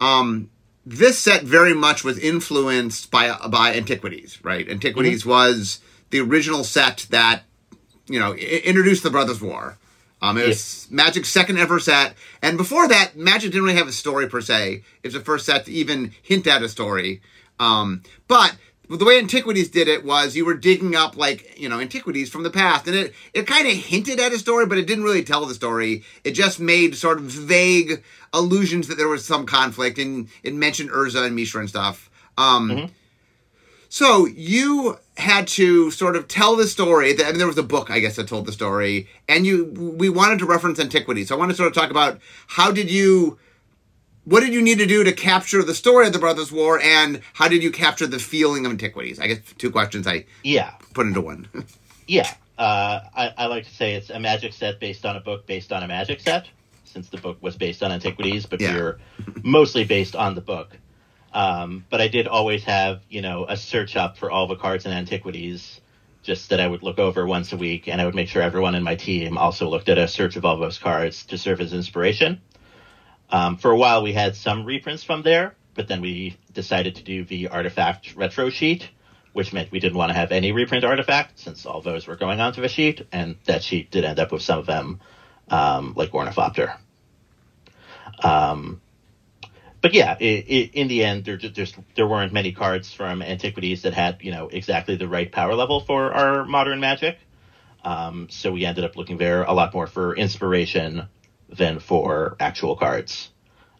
um, 0.00 0.50
this 0.86 1.18
set 1.18 1.42
very 1.42 1.74
much 1.74 2.04
was 2.04 2.18
influenced 2.18 3.10
by 3.10 3.36
by 3.48 3.74
Antiquities, 3.74 4.38
right? 4.44 4.68
Antiquities 4.68 5.26
was 5.26 5.80
the 6.10 6.20
original 6.20 6.64
set 6.64 7.06
that 7.10 7.42
you 8.06 8.18
know 8.18 8.32
i- 8.32 8.62
introduced 8.64 9.02
the 9.02 9.10
Brothers 9.10 9.40
War. 9.42 9.78
Um, 10.20 10.36
it 10.36 10.46
was 10.48 10.88
Magic's 10.90 11.28
second 11.28 11.58
ever 11.58 11.78
set, 11.78 12.14
and 12.42 12.56
before 12.58 12.88
that, 12.88 13.16
Magic 13.16 13.50
didn't 13.52 13.64
really 13.64 13.78
have 13.78 13.88
a 13.88 13.92
story 13.92 14.28
per 14.28 14.40
se. 14.40 14.82
It 15.02 15.06
was 15.06 15.14
the 15.14 15.20
first 15.20 15.46
set 15.46 15.64
to 15.66 15.72
even 15.72 16.12
hint 16.22 16.46
at 16.46 16.62
a 16.62 16.68
story. 16.68 17.20
Um, 17.60 18.02
but 18.26 18.56
the 18.88 19.04
way 19.04 19.18
Antiquities 19.18 19.68
did 19.68 19.86
it 19.88 20.04
was 20.04 20.34
you 20.34 20.44
were 20.44 20.54
digging 20.54 20.96
up 20.96 21.16
like 21.16 21.58
you 21.58 21.68
know 21.68 21.78
antiquities 21.80 22.30
from 22.30 22.42
the 22.42 22.50
past, 22.50 22.86
and 22.86 22.96
it 22.96 23.14
it 23.34 23.46
kind 23.46 23.66
of 23.66 23.74
hinted 23.74 24.18
at 24.18 24.32
a 24.32 24.38
story, 24.38 24.66
but 24.66 24.78
it 24.78 24.86
didn't 24.86 25.04
really 25.04 25.22
tell 25.22 25.44
the 25.44 25.54
story. 25.54 26.04
It 26.24 26.32
just 26.32 26.58
made 26.58 26.96
sort 26.96 27.18
of 27.18 27.24
vague 27.24 28.02
allusions 28.32 28.88
that 28.88 28.96
there 28.96 29.08
was 29.08 29.24
some 29.24 29.46
conflict, 29.46 29.98
and 29.98 30.28
it 30.42 30.54
mentioned 30.54 30.90
Urza 30.90 31.26
and 31.26 31.36
Mishra 31.36 31.60
and 31.60 31.68
stuff. 31.68 32.08
Um, 32.38 32.70
So 33.90 34.26
you 34.26 34.98
had 35.16 35.48
to 35.48 35.90
sort 35.90 36.14
of 36.14 36.28
tell 36.28 36.56
the 36.56 36.66
story. 36.66 37.12
I 37.12 37.28
mean, 37.28 37.38
there 37.38 37.46
was 37.46 37.56
a 37.56 37.62
book, 37.62 37.90
I 37.90 38.00
guess, 38.00 38.16
that 38.16 38.28
told 38.28 38.44
the 38.46 38.52
story, 38.52 39.08
and 39.28 39.46
you 39.46 39.64
we 39.98 40.08
wanted 40.10 40.38
to 40.40 40.46
reference 40.46 40.78
antiquities. 40.78 41.28
So 41.28 41.34
I 41.34 41.38
want 41.38 41.50
to 41.50 41.56
sort 41.56 41.68
of 41.68 41.74
talk 41.74 41.90
about 41.90 42.20
how 42.48 42.70
did 42.70 42.90
you, 42.90 43.38
what 44.28 44.40
did 44.40 44.52
you 44.52 44.60
need 44.60 44.78
to 44.78 44.86
do 44.86 45.04
to 45.04 45.12
capture 45.12 45.62
the 45.62 45.74
story 45.74 46.06
of 46.06 46.12
the 46.12 46.18
Brothers' 46.18 46.52
War, 46.52 46.78
and 46.80 47.22
how 47.32 47.48
did 47.48 47.62
you 47.62 47.70
capture 47.70 48.06
the 48.06 48.18
feeling 48.18 48.66
of 48.66 48.72
antiquities? 48.72 49.18
I 49.18 49.26
guess 49.26 49.38
two 49.56 49.70
questions 49.70 50.06
I 50.06 50.26
Yeah, 50.42 50.72
put 50.92 51.06
into 51.06 51.22
one. 51.22 51.48
yeah. 52.06 52.30
Uh, 52.58 53.00
I, 53.14 53.32
I 53.38 53.46
like 53.46 53.64
to 53.64 53.74
say 53.74 53.94
it's 53.94 54.10
a 54.10 54.18
magic 54.20 54.52
set 54.52 54.80
based 54.80 55.06
on 55.06 55.16
a 55.16 55.20
book 55.20 55.46
based 55.46 55.72
on 55.72 55.82
a 55.82 55.88
magic 55.88 56.20
set, 56.20 56.46
since 56.84 57.08
the 57.08 57.16
book 57.16 57.38
was 57.40 57.56
based 57.56 57.82
on 57.82 57.90
antiquities, 57.90 58.44
but 58.44 58.60
Yeah. 58.60 58.74
we're 58.74 58.98
mostly 59.42 59.84
based 59.84 60.14
on 60.14 60.34
the 60.34 60.40
book. 60.42 60.76
Um, 61.32 61.84
but 61.88 62.00
I 62.00 62.08
did 62.08 62.26
always 62.26 62.64
have, 62.64 63.00
you 63.08 63.22
know, 63.22 63.46
a 63.48 63.56
search 63.56 63.96
up 63.96 64.18
for 64.18 64.30
all 64.30 64.46
the 64.46 64.56
cards 64.56 64.84
in 64.86 64.92
antiquities, 64.92 65.80
just 66.22 66.50
that 66.50 66.60
I 66.60 66.66
would 66.66 66.82
look 66.82 66.98
over 66.98 67.24
once 67.26 67.52
a 67.52 67.56
week, 67.56 67.86
and 67.88 68.00
I 68.00 68.04
would 68.04 68.14
make 68.14 68.28
sure 68.28 68.42
everyone 68.42 68.74
in 68.74 68.82
my 68.82 68.96
team 68.96 69.38
also 69.38 69.68
looked 69.68 69.88
at 69.88 69.96
a 69.98 70.08
search 70.08 70.36
of 70.36 70.44
all 70.44 70.58
those 70.58 70.78
cards 70.78 71.24
to 71.26 71.38
serve 71.38 71.60
as 71.60 71.72
inspiration. 71.72 72.40
Um, 73.30 73.56
for 73.56 73.70
a 73.70 73.76
while, 73.76 74.02
we 74.02 74.12
had 74.12 74.36
some 74.36 74.64
reprints 74.64 75.04
from 75.04 75.22
there, 75.22 75.54
but 75.74 75.88
then 75.88 76.00
we 76.00 76.36
decided 76.52 76.96
to 76.96 77.02
do 77.02 77.24
the 77.24 77.48
artifact 77.48 78.16
retro 78.16 78.50
sheet, 78.50 78.88
which 79.32 79.52
meant 79.52 79.70
we 79.70 79.80
didn't 79.80 79.98
want 79.98 80.10
to 80.10 80.16
have 80.16 80.32
any 80.32 80.52
reprint 80.52 80.84
artifacts 80.84 81.42
since 81.42 81.66
all 81.66 81.80
those 81.80 82.06
were 82.06 82.16
going 82.16 82.40
onto 82.40 82.62
the 82.62 82.68
sheet, 82.68 83.06
and 83.12 83.36
that 83.44 83.62
sheet 83.62 83.90
did 83.90 84.04
end 84.04 84.18
up 84.18 84.32
with 84.32 84.42
some 84.42 84.58
of 84.58 84.66
them, 84.66 85.00
um, 85.50 85.92
like 85.96 86.14
Ornithopter. 86.14 86.74
Um, 88.22 88.80
but 89.80 89.94
yeah, 89.94 90.16
i 90.20 90.24
i 90.24 90.70
in 90.72 90.88
the 90.88 91.04
end, 91.04 91.24
there 91.24 91.36
just 91.36 91.76
there 91.94 92.06
weren't 92.06 92.32
many 92.32 92.52
cards 92.52 92.92
from 92.92 93.22
antiquities 93.22 93.82
that 93.82 93.94
had 93.94 94.18
you 94.22 94.32
know 94.32 94.48
exactly 94.48 94.96
the 94.96 95.06
right 95.06 95.30
power 95.30 95.54
level 95.54 95.80
for 95.80 96.12
our 96.12 96.44
modern 96.44 96.80
Magic. 96.80 97.18
Um, 97.84 98.28
so 98.28 98.50
we 98.50 98.64
ended 98.64 98.84
up 98.84 98.96
looking 98.96 99.18
there 99.18 99.44
a 99.44 99.52
lot 99.52 99.72
more 99.72 99.86
for 99.86 100.16
inspiration 100.16 101.06
than 101.48 101.78
for 101.78 102.36
actual 102.40 102.76
cards. 102.76 103.30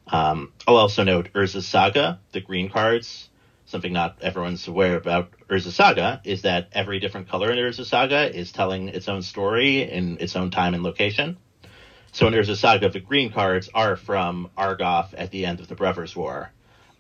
Um, 0.06 0.52
I'll 0.66 0.76
also 0.76 1.04
note 1.04 1.32
Urza's 1.34 1.66
Saga, 1.66 2.20
the 2.32 2.40
green 2.40 2.70
cards. 2.70 3.28
Something 3.66 3.92
not 3.92 4.16
everyone's 4.22 4.66
aware 4.66 4.96
about 4.96 5.30
Urza's 5.50 5.74
Saga 5.74 6.22
is 6.24 6.42
that 6.42 6.68
every 6.72 7.00
different 7.00 7.28
color 7.28 7.50
in 7.50 7.58
Urza's 7.58 7.88
Saga 7.88 8.34
is 8.34 8.50
telling 8.50 8.88
its 8.88 9.08
own 9.08 9.20
story 9.20 9.82
in 9.82 10.16
its 10.20 10.36
own 10.36 10.50
time 10.50 10.72
and 10.72 10.82
location. 10.82 11.36
So 12.12 12.26
in 12.26 12.32
Urza's 12.32 12.60
Saga, 12.60 12.88
the 12.88 13.00
green 13.00 13.30
cards 13.30 13.68
are 13.74 13.96
from 13.96 14.50
Argoth 14.56 15.12
at 15.16 15.30
the 15.30 15.44
end 15.44 15.60
of 15.60 15.68
the 15.68 15.74
Brothers 15.74 16.16
War. 16.16 16.50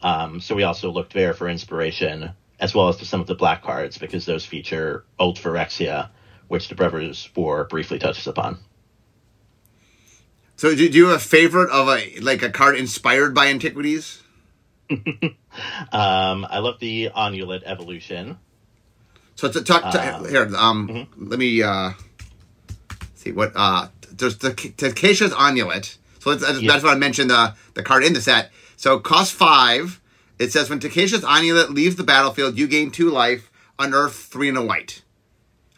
Um, 0.02 0.40
so 0.40 0.54
we 0.54 0.62
also 0.64 0.90
looked 0.90 1.14
there 1.14 1.32
for 1.32 1.48
inspiration, 1.48 2.30
as 2.60 2.74
well 2.74 2.88
as 2.88 2.98
to 2.98 3.06
some 3.06 3.20
of 3.20 3.26
the 3.26 3.34
black 3.34 3.62
cards, 3.62 3.96
because 3.96 4.26
those 4.26 4.44
feature 4.44 5.04
Old 5.18 5.38
Phyrexia, 5.38 6.10
which 6.48 6.68
the 6.68 6.74
Brothers 6.74 7.30
War 7.34 7.64
briefly 7.64 7.98
touches 7.98 8.26
upon. 8.26 8.58
So 10.58 10.74
do, 10.74 10.88
do 10.88 10.98
you 10.98 11.06
have 11.06 11.16
a 11.16 11.20
favorite 11.20 11.70
of 11.70 11.88
a 11.88 12.18
like 12.20 12.42
a 12.42 12.50
card 12.50 12.76
inspired 12.76 13.32
by 13.34 13.46
antiquities? 13.48 14.22
Um, 15.90 16.46
I 16.48 16.58
love 16.60 16.78
the 16.78 17.10
Onulet 17.16 17.62
evolution. 17.64 18.38
So 19.34 19.50
to 19.50 19.60
talk 19.60 19.90
to, 19.90 20.16
Um, 20.18 20.28
here, 20.28 20.48
um, 20.56 21.08
let 21.16 21.38
me 21.38 21.62
uh, 21.62 21.92
see 23.16 23.32
what 23.32 23.52
uh, 23.56 23.88
there's 24.12 24.38
the 24.38 24.50
Tocasia's 24.50 25.32
Onulet. 25.32 25.96
So 26.20 26.34
that's 26.34 26.60
Yeah. 26.60 26.70
that's 26.72 26.84
what 26.84 26.92
I 26.94 26.96
mentioned 26.98 27.30
the 27.30 27.54
the 27.74 27.82
card 27.82 28.04
in 28.04 28.12
the 28.12 28.20
set. 28.20 28.52
So 28.76 29.00
cost 29.00 29.32
five. 29.32 30.00
It 30.38 30.52
says 30.52 30.70
when 30.70 30.78
Tocasia's 30.78 31.22
Onulet 31.22 31.70
leaves 31.70 31.96
the 31.96 32.04
battlefield, 32.04 32.56
you 32.56 32.68
gain 32.68 32.90
two 32.92 33.10
life. 33.10 33.50
Unearth 33.80 34.14
three 34.14 34.48
and 34.48 34.58
a 34.58 34.62
white. 34.62 35.02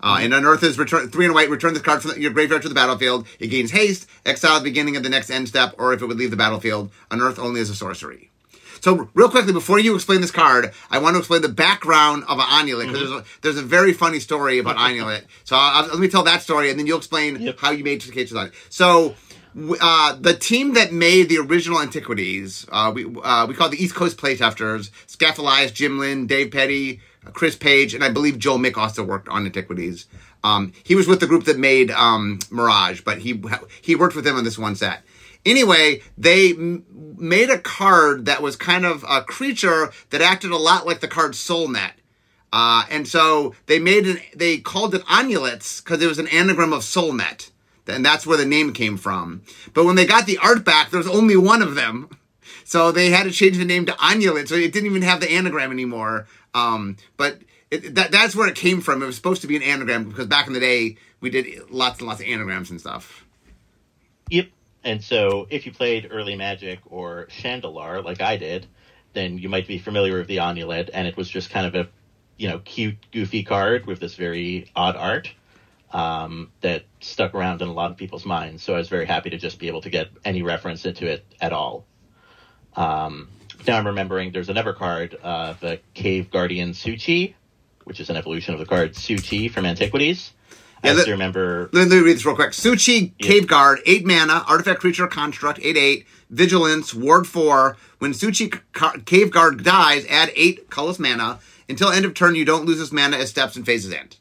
Uh, 0.03 0.19
and 0.21 0.33
unearth 0.33 0.63
is 0.63 0.79
return 0.79 1.09
three 1.11 1.27
and 1.27 1.33
a 1.33 1.35
white. 1.35 1.51
Return 1.51 1.75
this 1.75 1.83
card 1.83 2.03
from 2.03 2.13
the, 2.13 2.21
your 2.21 2.31
graveyard 2.31 2.63
to 2.63 2.69
the 2.69 2.75
battlefield. 2.75 3.27
It 3.39 3.49
gains 3.49 3.71
haste. 3.71 4.07
Exile 4.25 4.57
at 4.57 4.59
the 4.61 4.65
beginning 4.65 4.97
of 4.97 5.03
the 5.03 5.09
next 5.11 5.31
end 5.31 5.49
step, 5.49 5.75
or 5.79 5.93
if 5.93 6.01
it 6.03 6.07
would 6.07 6.17
leave 6.17 6.31
the 6.31 6.37
battlefield, 6.37 6.91
unearth 7.11 7.39
only 7.39 7.61
as 7.61 7.69
a 7.71 7.75
sorcery. 7.75 8.31
So 8.81 9.11
real 9.13 9.29
quickly, 9.29 9.53
before 9.53 9.79
you 9.79 9.95
explain 9.95 10.23
this 10.23 10.31
card, 10.31 10.73
I 10.91 10.99
want 11.01 11.15
to 11.15 11.19
explain 11.19 11.43
the 11.43 11.51
background 11.51 12.25
of 12.29 12.39
an 12.39 12.47
Onulet 12.47 12.87
because 12.87 12.99
there's 13.01 13.11
a 13.11 13.25
there's 13.43 13.57
a 13.59 13.63
very 13.63 13.93
funny 13.93 14.21
story 14.21 14.59
about 14.59 14.77
Onulet. 14.87 15.25
So 15.45 15.55
I'll, 15.59 15.87
let 15.89 15.99
me 15.99 16.09
tell 16.09 16.23
that 16.25 16.41
story, 16.41 16.71
and 16.71 16.79
then 16.79 16.87
you'll 16.87 16.97
explain 16.99 17.41
Yep. 17.41 17.59
how 17.61 17.71
you 17.73 17.85
made 17.85 18.01
Tocasia's 18.01 18.33
Onulet. 18.33 18.53
So. 18.71 19.15
w- 19.55 19.77
Uh, 19.81 20.15
the 20.21 20.33
team 20.33 20.75
that 20.75 20.93
made 20.93 21.29
the 21.29 21.37
original 21.39 21.81
Antiquities, 21.83 22.65
uh, 22.71 22.93
we 22.95 23.05
uh, 23.05 23.47
we 23.49 23.55
call 23.55 23.67
it 23.67 23.71
the 23.77 23.83
East 23.83 23.95
Coast 23.97 24.17
Playtesters, 24.17 24.91
Skaff 25.09 25.39
Elias, 25.39 25.73
Jim 25.73 25.99
Lin, 25.99 26.27
Dave 26.29 26.51
Pettey, 26.51 27.01
Chris 27.33 27.57
Page, 27.57 27.95
and 27.95 28.03
I 28.03 28.11
believe 28.11 28.39
Joel 28.39 28.59
Mick 28.59 28.77
also 28.77 29.05
worked 29.05 29.29
on 29.29 29.45
Antiquities. 29.45 30.07
Um, 30.43 30.73
he 30.83 30.95
was 30.95 31.07
with 31.07 31.21
the 31.21 31.27
group 31.27 31.45
that 31.45 31.59
made 31.59 31.91
um, 31.91 32.39
Mirage, 32.51 33.03
but 33.03 33.19
he 33.19 33.43
he 33.83 33.95
worked 33.95 34.17
with 34.17 34.25
them 34.25 34.37
on 34.37 34.45
this 34.45 34.59
one 34.59 34.75
set. 34.75 35.03
Anyway, 35.45 36.03
they 36.19 36.51
m- 36.51 36.85
made 37.19 37.51
a 37.51 37.59
card 37.59 38.27
that 38.27 38.43
was 38.43 38.57
kind 38.57 38.85
of 38.85 39.05
a 39.09 39.23
creature 39.23 39.91
that 40.11 40.21
acted 40.21 40.51
a 40.51 40.57
lot 40.57 40.87
like 40.87 41.01
the 41.01 41.09
card 41.09 41.33
Soulnet. 41.33 41.93
Uh, 42.53 42.85
and 42.91 43.07
so 43.07 43.55
they 43.67 43.79
made 43.79 44.07
an, 44.07 44.19
they 44.35 44.59
called 44.59 44.95
it 44.95 45.03
Onulets 45.07 45.83
because 45.83 46.03
it 46.03 46.09
was 46.09 46.19
an 46.19 46.29
anagram 46.29 46.73
of 46.73 46.83
Soulnet. 46.83 47.51
And 47.87 48.05
that's 48.05 48.27
where 48.27 48.37
the 48.37 48.45
name 48.45 48.73
came 48.73 48.97
from. 48.97 49.43
But 49.73 49.85
when 49.85 49.97
they 49.97 50.07
got 50.07 50.27
the 50.27 50.39
art 50.39 50.65
back, 50.65 50.91
there 50.91 50.99
was 50.99 51.09
only 51.09 51.37
one 51.37 51.63
of 51.63 51.75
them. 51.75 52.09
So 52.65 52.93
they 52.93 53.11
had 53.11 53.25
to 53.25 53.31
change 53.33 53.59
the 53.59 53.65
name 53.65 53.87
to 53.87 53.93
Onulet. 53.93 54.49
So 54.49 54.55
it 54.55 54.73
didn't 54.73 54.91
even 54.91 55.03
have 55.03 55.21
the 55.21 55.31
anagram 55.31 55.73
anymore. 55.73 56.27
Um, 56.55 56.97
but 57.17 57.39
it, 57.71 57.95
that, 57.95 58.11
that's 58.11 58.35
where 58.35 58.49
it 58.49 58.57
came 58.57 58.81
from. 58.81 59.03
It 59.03 59.07
was 59.07 59.17
supposed 59.17 59.43
to 59.43 59.49
be 59.49 59.57
an 59.57 59.63
anagram 59.63 60.09
because 60.09 60.27
back 60.27 60.47
in 60.47 60.53
the 60.53 60.61
day, 60.61 60.97
we 61.21 61.31
did 61.31 61.71
lots 61.71 61.99
and 61.99 62.09
lots 62.09 62.21
of 62.21 62.27
anagrams 62.27 62.71
and 62.71 62.81
stuff. 62.81 63.25
Yep. 64.31 64.49
And 64.83 65.03
so 65.03 65.47
if 65.51 65.67
you 65.67 65.73
played 65.73 66.09
early 66.11 66.37
Magic 66.37 66.81
or 66.87 67.27
Shandalar 67.31 68.03
like 68.05 68.21
I 68.21 68.37
did, 68.37 68.67
then 69.13 69.39
you 69.39 69.49
might 69.49 69.67
be 69.67 69.79
familiar 69.79 70.19
with 70.19 70.29
the 70.29 70.39
Onulet, 70.39 70.91
and 70.93 71.07
it 71.07 71.17
was 71.17 71.29
just 71.29 71.51
kind 71.51 71.67
of 71.67 71.75
a, 71.75 71.89
you 72.37 72.49
know, 72.49 72.61
cute, 72.61 72.97
goofy 73.11 73.43
card 73.43 73.87
with 73.87 74.01
this 74.01 74.15
very 74.15 74.71
odd 74.75 74.97
art 74.97 75.31
um, 75.93 76.51
that 76.61 76.85
stuck 77.01 77.35
around 77.35 77.61
in 77.61 77.69
a 77.69 77.73
lot 77.73 77.91
of 77.91 77.97
people's 77.97 78.25
minds. 78.25 78.63
So 78.63 78.75
I 78.75 78.79
was 78.79 78.89
very 78.89 79.07
happy 79.07 79.31
to 79.31 79.37
just 79.37 79.59
be 79.59 79.67
able 79.67 79.81
to 79.83 79.91
get 79.91 80.09
any 80.25 80.43
reference 80.43 80.85
into 80.87 81.07
it 81.07 81.25
at 81.41 81.53
all. 81.53 81.85
Um, 82.77 83.29
now 83.67 83.79
I'm 83.79 83.87
remembering 83.87 84.33
there's 84.33 84.49
another 84.49 84.73
card, 84.73 85.17
uh, 85.23 85.55
the 85.61 85.81
Cave 85.95 86.31
Guardian 86.31 86.75
Su-Chi, 86.75 87.35
which 87.85 88.01
is 88.01 88.11
an 88.11 88.17
evolution 88.17 88.55
of 88.55 88.61
the 88.61 88.67
card 88.67 88.97
Su-Chi 88.97 89.49
from 89.49 89.67
Antiquities. 89.67 90.33
I 90.83 90.89
Yeah, 90.89 90.93
still 90.95 91.05
that- 91.07 91.11
remember. 91.13 91.69
Let 91.73 91.89
me 91.89 91.99
read 91.99 92.17
this 92.17 92.25
real 92.25 92.35
quick. 92.35 92.55
Su-Chi, 92.55 93.13
Yeah. 93.19 93.27
Cave 93.27 93.47
Guard, 93.47 93.81
8 93.85 94.07
mana, 94.07 94.45
artifact 94.49 94.81
creature 94.81 95.07
construct, 95.07 95.59
8 95.63 95.77
8, 95.77 96.07
vigilance, 96.31 96.95
ward 96.95 97.27
4. 97.27 97.77
When 97.99 98.15
Su-Chi 98.15 98.49
Ca- 98.73 98.97
Cave 99.05 99.31
Guard 99.31 99.63
dies, 99.63 100.07
add 100.09 100.33
8 100.35 100.71
colorless 100.71 100.99
mana. 100.99 101.39
Until 101.69 101.91
end 101.91 102.05
of 102.05 102.15
turn, 102.15 102.35
you 102.35 102.45
don't 102.45 102.65
lose 102.65 102.79
this 102.79 102.93
mana 102.93 103.19
as 103.19 103.29
steps 103.31 103.57
and 103.57 103.65
phases 103.67 103.93
end. 103.93 104.17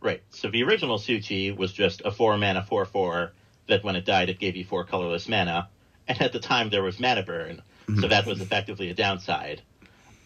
Right. 0.00 0.22
So 0.30 0.48
the 0.48 0.62
original 0.62 0.96
Su-Chi 0.98 1.54
was 1.56 1.72
just 1.72 2.00
a 2.04 2.10
four 2.10 2.36
mana 2.38 2.62
four 2.62 2.84
four 2.86 3.32
that 3.66 3.84
when 3.84 3.94
it 3.96 4.04
died 4.06 4.28
it 4.30 4.38
gave 4.38 4.56
you 4.56 4.64
four 4.64 4.84
colorless 4.84 5.28
mana, 5.28 5.68
and 6.06 6.20
at 6.22 6.32
the 6.32 6.38
time 6.40 6.70
there 6.70 6.82
was 6.82 6.98
mana 6.98 7.22
burn, 7.22 7.60
so 7.96 8.08
that 8.08 8.26
was 8.26 8.40
effectively 8.40 8.90
a 8.90 8.94
downside. 8.94 9.62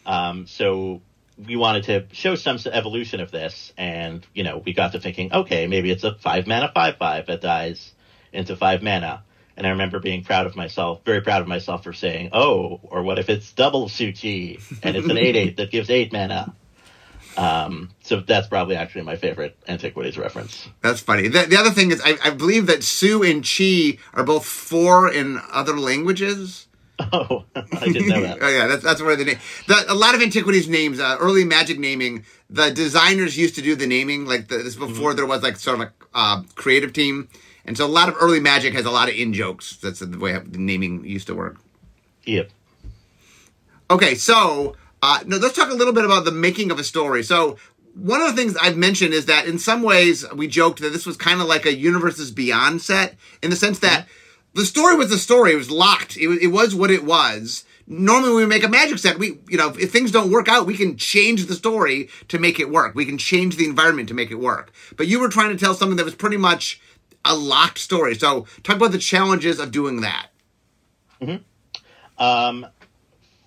Um, 0.04 0.47
so 0.47 1.02
we 1.38 1.57
wanted 1.57 1.85
to 1.85 2.07
show 2.12 2.35
some 2.35 2.59
evolution 2.71 3.21
of 3.21 3.31
this, 3.31 3.73
and 3.76 4.26
you 4.35 4.42
know 4.42 4.59
we 4.64 4.73
got 4.73 4.92
to 4.92 5.00
thinking, 5.00 5.33
okay, 5.33 5.66
maybe 5.66 5.90
it's 5.90 6.04
a 6.04 6.14
five 6.14 6.47
mana 6.47 6.71
five 6.73 6.97
five 6.97 7.26
that 7.26 7.40
dies 7.40 7.92
into 8.33 8.57
five 8.57 8.83
mana. 8.83 9.25
And 9.54 9.66
I 9.66 9.71
remember 9.71 10.00
being 10.00 10.25
proud 10.25 10.47
of 10.47 10.57
myself, 10.57 11.04
very 11.04 11.21
proud 11.21 11.42
of 11.42 11.49
myself 11.49 11.85
for 11.85 11.92
saying, 11.92 12.31
"Oh, 12.33 12.81
or 12.83 13.02
what 13.02 13.19
if 13.19 13.28
it's 13.28 13.52
double 13.52 13.88
Su-Chi 13.88 14.59
and 14.83 14.97
it's 14.97 15.09
an 15.09 15.19
eight 15.19 15.37
eight 15.37 15.57
that 15.59 15.71
gives 15.71 15.90
eight 15.90 16.12
mana?" 16.12 16.54
Um, 17.37 17.90
so 18.02 18.21
that's 18.21 18.47
probably 18.47 18.76
actually 18.76 19.02
my 19.02 19.16
favorite 19.16 19.57
antiquities 19.66 20.19
reference. 20.19 20.69
That's 20.83 21.00
funny. 21.00 21.28
The, 21.28 21.47
the 21.47 21.57
other 21.57 21.71
thing 21.71 21.90
is, 21.90 22.00
I, 22.04 22.19
I 22.23 22.31
believe 22.31 22.66
that 22.66 22.83
Su 22.83 23.23
and 23.23 23.42
Chi 23.42 23.99
are 24.12 24.25
both 24.25 24.45
four 24.45 25.11
in 25.11 25.40
other 25.50 25.78
languages. 25.78 26.66
Oh, 27.12 27.44
I 27.54 27.87
didn't 27.87 28.08
know 28.08 28.20
that. 28.20 28.38
oh 28.42 28.49
yeah, 28.49 28.66
that's 28.68 28.82
that's 28.82 29.02
where 29.02 29.16
the 29.16 29.25
name. 29.25 29.38
The, 29.66 29.84
a 29.88 29.94
lot 29.94 30.14
of 30.14 30.22
antiquities 30.22 30.68
names, 30.68 31.00
uh, 31.00 31.16
early 31.18 31.44
magic 31.44 31.78
naming, 31.78 32.25
the 32.49 32.70
designers 32.70 33.37
used 33.37 33.54
to 33.56 33.62
do 33.62 33.75
the 33.75 33.87
naming. 33.87 34.26
Like 34.26 34.49
the, 34.49 34.58
this 34.58 34.76
before 34.76 35.14
there 35.14 35.26
was 35.26 35.42
like 35.42 35.56
sort 35.56 35.80
of 35.80 35.88
a 35.88 35.92
uh, 36.14 36.42
creative 36.54 36.92
team, 36.92 37.28
and 37.64 37.76
so 37.76 37.87
a 37.87 37.88
lot 37.88 38.08
of 38.08 38.16
early 38.20 38.40
magic 38.40 38.75
has 38.75 38.87
a 38.87 38.90
lot 38.90 39.08
of 39.08 39.14
in 39.14 39.32
jokes. 39.32 39.76
That's 39.76 40.00
the 40.00 40.18
way 40.18 40.38
the 40.38 40.58
naming 40.58 41.04
used 41.04 41.26
to 41.26 41.34
work. 41.34 41.56
Yep. 42.25 42.50
Okay, 43.90 44.14
so 44.14 44.76
uh, 45.02 45.20
no, 45.26 45.38
let's 45.38 45.56
talk 45.56 45.70
a 45.70 45.75
little 45.75 45.92
bit 45.92 46.04
about 46.04 46.25
the 46.25 46.32
making 46.32 46.70
of 46.70 46.78
a 46.78 46.84
story. 46.84 47.22
So 47.22 47.56
one 47.94 48.20
of 48.22 48.28
the 48.28 48.37
things 48.37 48.56
I've 48.56 48.76
mentioned 48.76 49.12
is 49.12 49.26
that 49.26 49.46
in 49.46 49.58
some 49.58 49.82
ways 49.82 50.25
we 50.32 50.49
joked 50.49 50.80
that 50.80 50.92
this 50.92 51.04
was 51.04 51.16
kind 51.16 51.40
of 51.40 51.46
like 51.46 51.66
a 51.66 51.75
universes 51.75 52.30
beyond 52.30 52.80
set 52.80 53.16
in 53.42 53.50
the 53.50 53.56
sense 53.56 53.80
that 53.80 54.06
the 54.54 54.64
story 54.64 54.97
was 54.97 55.11
the 55.11 55.18
story; 55.18 55.52
it 55.52 55.56
was 55.56 55.71
locked. 55.71 56.16
It 56.16 56.28
was, 56.28 56.38
it 56.38 56.49
was 56.49 56.75
what 56.75 56.90
it 56.90 57.04
was. 57.04 57.64
Normally, 57.87 58.30
when 58.30 58.42
we 58.42 58.47
make 58.47 58.64
a 58.64 58.68
magic 58.68 58.99
set, 58.99 59.18
we 59.18 59.38
you 59.49 59.59
know 59.59 59.75
if 59.78 59.90
things 59.92 60.11
don't 60.11 60.30
work 60.30 60.49
out, 60.49 60.66
we 60.66 60.76
can 60.76 60.97
change 60.97 61.47
the 61.47 61.54
story 61.54 62.09
to 62.28 62.38
make 62.38 62.61
it 62.61 62.71
work. 62.71 62.94
We 62.94 63.04
can 63.04 63.18
change 63.18 63.56
the 63.56 63.66
environment 63.66 64.09
to 64.09 64.14
make 64.14 64.30
it 64.30 64.38
work. 64.38 64.73
But 64.97 65.06
you 65.06 65.21
were 65.21 65.28
trying 65.28 65.50
to 65.50 65.62
tell 65.62 65.75
something 65.75 65.97
that 65.97 66.04
was 66.04 66.14
pretty 66.14 66.37
much 66.37 66.80
a 67.25 67.35
locked 67.35 67.78
story. 67.78 68.14
So 68.14 68.47
talk 68.62 68.76
about 68.76 68.92
the 68.92 68.99
challenges 68.99 69.59
of 69.59 69.71
doing 69.71 70.00
that. 70.00 70.28
Um, 72.18 72.66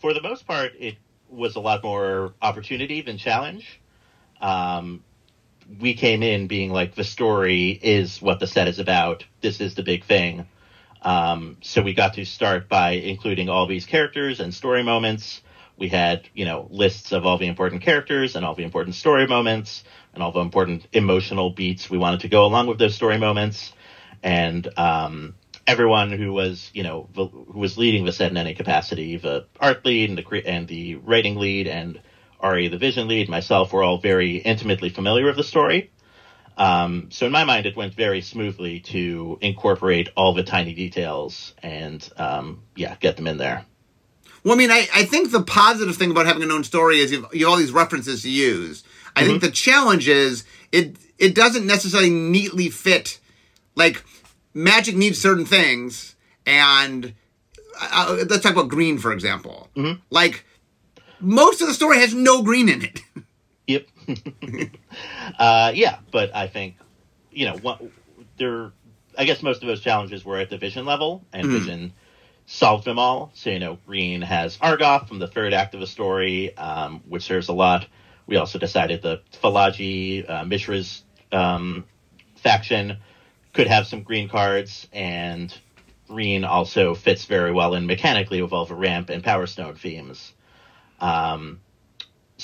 for 0.01 0.13
the 0.13 0.21
most 0.21 0.47
part, 0.47 0.73
it 0.79 0.95
was 1.29 1.55
a 1.55 1.59
lot 1.59 1.83
more 1.83 2.33
opportunity 2.41 3.01
than 3.01 3.17
challenge. 3.17 3.79
Um, 4.41 5.03
we 5.79 5.93
came 5.93 6.23
in 6.23 6.47
being 6.47 6.71
like, 6.71 6.95
the 6.95 7.03
story 7.03 7.79
is 7.81 8.21
what 8.21 8.39
the 8.39 8.47
set 8.47 8.67
is 8.67 8.79
about. 8.79 9.25
This 9.41 9.59
is 9.59 9.75
the 9.75 9.83
big 9.83 10.03
thing. 10.03 10.45
Um, 11.05 11.57
so 11.61 11.83
we 11.83 11.93
got 11.93 12.15
to 12.15 12.25
start 12.25 12.67
by 12.67 12.91
including 12.91 13.47
all 13.47 13.67
these 13.67 13.85
characters 13.85 14.39
and 14.39 14.53
story 14.53 14.83
moments. 14.83 15.41
We 15.77 15.89
had, 15.89 16.27
you 16.33 16.45
know, 16.45 16.67
lists 16.71 17.11
of 17.11 17.25
all 17.25 17.37
the 17.37 17.47
important 17.47 17.83
characters 17.83 18.35
and 18.35 18.43
all 18.43 18.55
the 18.55 18.63
important 18.63 18.95
story 18.95 19.27
moments 19.27 19.83
and 20.13 20.23
all 20.23 20.31
the 20.31 20.39
important 20.39 20.87
emotional 20.93 21.51
beats 21.51 21.89
we 21.89 21.99
wanted 21.99 22.21
to 22.21 22.27
go 22.27 22.45
along 22.45 22.67
with 22.67 22.79
those 22.79 22.95
story 22.95 23.19
moments. 23.19 23.71
And, 24.23 24.67
um, 24.79 25.35
everyone 25.67 26.11
who 26.11 26.33
was, 26.33 26.71
you 26.73 26.83
know, 26.83 27.07
the, 27.13 27.25
who 27.27 27.59
was 27.59 27.77
leading 27.77 28.05
the 28.05 28.11
set 28.11 28.31
in 28.31 28.37
any 28.37 28.55
capacity, 28.55 29.17
the 29.17 29.45
art 29.59 29.85
lead 29.85 30.09
and 30.09 30.17
the 30.17 30.43
and 30.45 30.67
the 30.67 30.95
writing 30.95 31.37
lead 31.37 31.67
and 31.67 31.99
Ari, 32.39 32.67
the 32.67 32.77
vision 32.77 33.07
lead, 33.07 33.29
myself, 33.29 33.73
were 33.73 33.83
all 33.83 33.97
very 33.97 34.37
intimately 34.37 34.89
familiar 34.89 35.25
with 35.25 35.37
the 35.37 35.43
story. 35.43 35.89
Um, 36.57 37.09
so 37.11 37.25
in 37.25 37.31
my 37.31 37.43
mind, 37.43 37.65
it 37.65 37.75
went 37.75 37.93
very 37.93 38.21
smoothly 38.21 38.79
to 38.81 39.37
incorporate 39.41 40.09
all 40.15 40.33
the 40.33 40.43
tiny 40.43 40.73
details 40.73 41.53
and, 41.61 42.07
um, 42.17 42.63
yeah, 42.75 42.95
get 42.99 43.17
them 43.17 43.27
in 43.27 43.37
there. 43.37 43.65
Well, 44.43 44.53
I 44.53 44.57
mean, 44.57 44.71
I, 44.71 44.87
I 44.93 45.05
think 45.05 45.31
the 45.31 45.41
positive 45.41 45.95
thing 45.97 46.11
about 46.11 46.27
having 46.27 46.43
a 46.43 46.45
known 46.45 46.63
story 46.63 46.99
is 46.99 47.11
you've, 47.11 47.25
you 47.33 47.45
have 47.45 47.53
all 47.53 47.57
these 47.57 47.71
references 47.71 48.21
to 48.21 48.29
use. 48.29 48.83
I 49.15 49.25
think 49.25 49.41
the 49.41 49.49
challenge 49.49 50.07
is 50.07 50.43
it 50.71 50.97
it 51.17 51.35
doesn't 51.35 51.65
necessarily 51.65 52.09
neatly 52.09 52.69
fit. 52.69 53.19
Like 53.75 54.03
magic 54.53 54.95
needs 54.95 55.19
certain 55.19 55.45
things, 55.45 56.15
and 56.45 57.13
uh, 57.79 58.25
let's 58.29 58.43
talk 58.43 58.53
about 58.53 58.67
green 58.67 58.97
for 58.97 59.13
example. 59.13 59.69
Like 60.09 60.45
most 61.19 61.61
of 61.61 61.67
the 61.67 61.73
story 61.73 61.99
has 61.99 62.13
no 62.13 62.43
green 62.43 62.69
in 62.69 62.83
it. 62.83 63.01
Yep. 63.67 63.87
uh, 65.39 65.71
yeah, 65.73 65.97
but 66.11 66.35
I 66.35 66.47
think, 66.47 66.75
you 67.31 67.45
know, 67.45 67.57
what, 67.57 67.81
there. 68.37 68.71
I 69.17 69.23
guess 69.23 69.41
most 69.41 69.61
of 69.61 69.67
those 69.67 69.79
challenges 69.79 70.25
were 70.25 70.37
at 70.39 70.49
the 70.49 70.57
Vision 70.57 70.85
level, 70.85 71.23
and 71.31 71.47
Vision 71.47 71.93
solved 72.45 72.83
them 72.83 72.99
all. 72.99 73.31
So 73.33 73.49
you 73.49 73.59
know, 73.59 73.77
Green 73.85 74.21
has 74.21 74.57
Argoth 74.57 75.07
from 75.07 75.19
the 75.19 75.27
third 75.27 75.53
act 75.53 75.73
of 75.73 75.79
the 75.79 75.87
story, 75.87 76.55
um, 76.57 77.01
which 77.07 77.23
serves 77.23 77.47
a 77.47 77.53
lot. 77.53 77.87
We 78.27 78.35
also 78.35 78.59
decided 78.59 79.01
the 79.01 79.21
Fallaji 79.41 80.29
uh, 80.29 80.43
Mishra's 80.43 81.03
um, 81.31 81.85
faction 82.35 82.97
could 83.53 83.67
have 83.67 83.87
some 83.87 84.03
green 84.03 84.27
cards, 84.27 84.87
and 84.91 85.55
Green 86.07 86.43
also 86.43 86.93
fits 86.93 87.25
very 87.25 87.51
well 87.51 87.73
in 87.73 87.87
mechanically 87.87 88.41
with 88.41 88.53
all 88.53 88.65
the 88.65 88.75
ramp 88.75 89.09
and 89.09 89.23
Power 89.23 89.47
Stone 89.47 89.75
themes. 89.75 90.33
Um, 90.99 91.61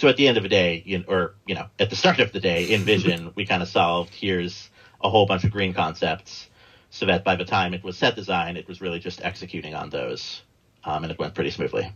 so 0.02 0.08
at 0.08 0.18
the 0.18 0.28
end 0.28 0.36
of 0.36 0.42
the 0.42 0.50
day, 0.50 0.82
you 0.84 0.98
know, 0.98 1.06
or 1.08 1.36
you 1.46 1.54
know, 1.54 1.68
at 1.78 1.92
the 1.92 1.96
start 1.96 2.20
of 2.20 2.32
the 2.32 2.40
day 2.40 2.66
in 2.66 2.82
Vision, 2.82 3.32
we 3.36 3.46
kind 3.46 3.62
of 3.62 3.70
solved 3.70 4.16
here's 4.16 4.68
a 5.00 5.12
whole 5.12 5.28
bunch 5.28 5.44
of 5.44 5.52
green 5.52 5.76
concepts, 5.76 6.50
so 6.90 7.06
that 7.06 7.24
by 7.24 7.36
the 7.36 7.46
time 7.46 7.76
it 7.76 7.84
was 7.84 8.00
set 8.00 8.16
design, 8.16 8.58
it 8.58 8.68
was 8.68 8.82
really 8.82 8.98
just 8.98 9.24
executing 9.24 9.76
on 9.76 9.92
those, 9.92 10.42
um, 10.84 11.04
and 11.04 11.12
it 11.12 11.20
went 11.20 11.36
pretty 11.36 11.52
smoothly. 11.52 11.94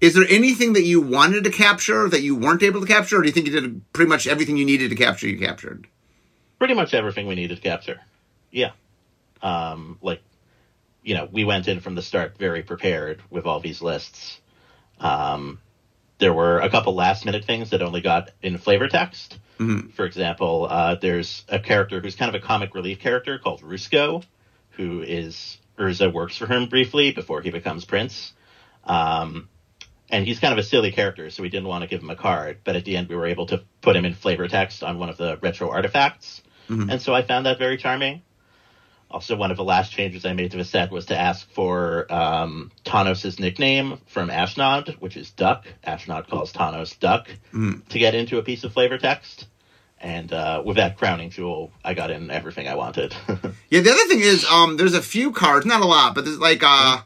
Is 0.00 0.14
there 0.14 0.24
anything 0.30 0.72
that 0.72 0.84
you 0.84 1.02
wanted 1.02 1.44
to 1.44 1.50
capture 1.50 2.08
that 2.08 2.22
you 2.22 2.34
weren't 2.34 2.62
able 2.62 2.80
to 2.80 2.86
capture, 2.86 3.18
or 3.18 3.20
do 3.20 3.26
you 3.26 3.32
think 3.32 3.48
you 3.48 3.60
did 3.60 3.92
pretty 3.92 4.08
much 4.08 4.26
everything 4.26 4.56
you 4.56 4.64
needed 4.64 4.88
to 4.88 4.96
capture? 4.96 5.28
You 5.28 5.38
captured. 5.38 5.88
Pretty 6.58 6.72
much 6.72 6.94
everything 6.94 7.26
we 7.26 7.34
needed 7.34 7.56
to 7.56 7.62
capture. 7.62 8.00
Yeah, 8.50 8.70
um, 9.42 9.98
like 10.00 10.22
you 11.02 11.14
know, 11.14 11.28
we 11.30 11.44
went 11.44 11.68
in 11.68 11.80
from 11.80 11.96
the 11.96 12.02
start 12.02 12.38
very 12.38 12.62
prepared 12.62 13.20
with 13.28 13.44
all 13.44 13.60
these 13.60 13.82
lists. 13.82 14.40
Um, 15.00 15.58
there 16.18 16.32
were 16.32 16.60
a 16.60 16.68
couple 16.70 16.94
last 16.94 17.24
minute 17.24 17.44
things 17.44 17.70
that 17.70 17.82
only 17.82 18.00
got 18.00 18.30
in 18.42 18.58
flavor 18.58 18.88
text. 18.88 19.38
For 19.90 20.04
example, 20.04 20.66
uh, 20.70 20.94
there's 20.96 21.44
a 21.48 21.58
character 21.58 22.00
who's 22.00 22.14
kind 22.14 22.34
of 22.34 22.40
a 22.40 22.44
comic 22.44 22.74
relief 22.74 23.00
character 23.00 23.38
called 23.38 23.62
Rusko, 23.62 24.22
who 24.70 25.02
is 25.02 25.58
Urza 25.78 26.12
works 26.12 26.36
for 26.36 26.46
him 26.46 26.68
briefly 26.68 27.10
before 27.12 27.40
he 27.40 27.50
becomes 27.50 27.84
Prince. 27.84 28.32
Um, 28.84 29.48
and 30.10 30.24
he's 30.26 30.38
kind 30.38 30.52
of 30.52 30.58
a 30.58 30.62
silly 30.62 30.90
character, 30.92 31.28
so 31.30 31.42
we 31.42 31.50
didn't 31.50 31.68
want 31.68 31.82
to 31.82 31.88
give 31.88 32.02
him 32.02 32.10
a 32.10 32.16
card. 32.16 32.58
But 32.64 32.76
at 32.76 32.84
the 32.84 32.96
end, 32.96 33.08
we 33.08 33.16
were 33.16 33.26
able 33.26 33.46
to 33.46 33.62
put 33.82 33.94
him 33.96 34.04
in 34.04 34.14
flavor 34.14 34.48
text 34.48 34.82
on 34.82 34.98
one 34.98 35.08
of 35.10 35.16
the 35.16 35.36
retro 35.42 35.70
artifacts. 35.70 36.40
And 36.90 37.02
so 37.02 37.14
I 37.14 37.22
found 37.22 37.46
that 37.46 37.58
very 37.58 37.76
charming. 37.78 38.22
Also, 39.10 39.36
one 39.36 39.50
of 39.50 39.56
the 39.56 39.64
last 39.64 39.90
changes 39.90 40.26
I 40.26 40.34
made 40.34 40.50
to 40.50 40.58
the 40.58 40.64
set 40.64 40.90
was 40.90 41.06
to 41.06 41.16
ask 41.18 41.50
for 41.52 42.10
um, 42.12 42.70
Tawnos' 42.84 43.38
nickname 43.40 43.98
from 44.06 44.28
Ashnod, 44.28 45.00
which 45.00 45.16
is 45.16 45.30
Duck. 45.30 45.64
Ashnod 45.86 46.28
calls 46.28 46.52
Tawnos 46.52 46.98
Duck 46.98 47.28
to 47.88 47.98
get 47.98 48.14
into 48.14 48.36
a 48.38 48.42
piece 48.42 48.64
of 48.64 48.72
flavor 48.74 48.98
text. 48.98 49.46
And 50.00 50.32
uh, 50.32 50.62
with 50.64 50.76
that 50.76 50.96
crowning 50.98 51.30
jewel, 51.30 51.72
I 51.82 51.94
got 51.94 52.10
in 52.10 52.30
everything 52.30 52.68
I 52.68 52.74
wanted. 52.74 53.14
Yeah, 53.70 53.80
the 53.80 53.90
other 53.90 54.04
thing 54.08 54.20
is, 54.20 54.46
um, 54.46 54.78
there's 54.78 54.94
a 54.94 55.02
few 55.02 55.30
cards, 55.30 55.66
not 55.66 55.82
a 55.82 55.84
lot, 55.84 56.14
but 56.14 56.24
there's 56.24 56.38
like, 56.38 56.62
uh, 56.62 57.02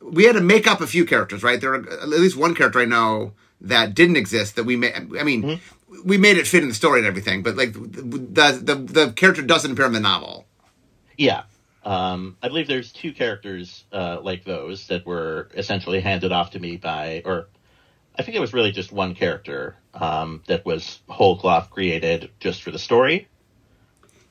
we 0.00 0.24
had 0.24 0.34
to 0.34 0.40
make 0.40 0.66
up 0.66 0.80
a 0.80 0.86
few 0.86 1.04
characters, 1.04 1.42
right? 1.42 1.60
There 1.60 1.74
are 1.74 1.86
at 1.90 2.08
least 2.08 2.38
one 2.38 2.54
character 2.54 2.80
I 2.80 2.86
know 2.86 3.32
that 3.60 3.94
didn't 3.94 4.16
exist 4.16 4.56
that 4.56 4.64
we 4.64 4.76
made. 4.76 4.94
I 5.18 5.24
mean, 5.24 5.60
we 6.04 6.16
made 6.16 6.38
it 6.38 6.46
fit 6.46 6.62
in 6.62 6.70
the 6.70 6.74
story 6.74 7.00
and 7.00 7.06
everything, 7.06 7.42
but 7.42 7.56
like 7.56 7.74
the 7.74 8.60
the 8.62 8.74
the 8.74 9.12
character 9.12 9.42
doesn't 9.42 9.72
appear 9.72 9.84
in 9.86 9.92
the 9.92 10.00
novel. 10.00 10.46
Yeah. 11.16 11.42
Um, 11.84 12.36
I 12.42 12.48
believe 12.48 12.66
there's 12.66 12.92
two 12.92 13.12
characters 13.12 13.84
uh, 13.92 14.18
like 14.20 14.44
those 14.44 14.88
that 14.88 15.06
were 15.06 15.48
essentially 15.54 16.00
handed 16.00 16.32
off 16.32 16.50
to 16.50 16.58
me 16.58 16.76
by, 16.76 17.22
or 17.24 17.46
I 18.18 18.22
think 18.22 18.36
it 18.36 18.40
was 18.40 18.52
really 18.52 18.72
just 18.72 18.90
one 18.90 19.14
character 19.14 19.76
um, 19.94 20.42
that 20.48 20.64
was 20.66 21.00
whole 21.08 21.38
cloth 21.38 21.70
created 21.70 22.30
just 22.40 22.62
for 22.62 22.70
the 22.72 22.78
story. 22.78 23.28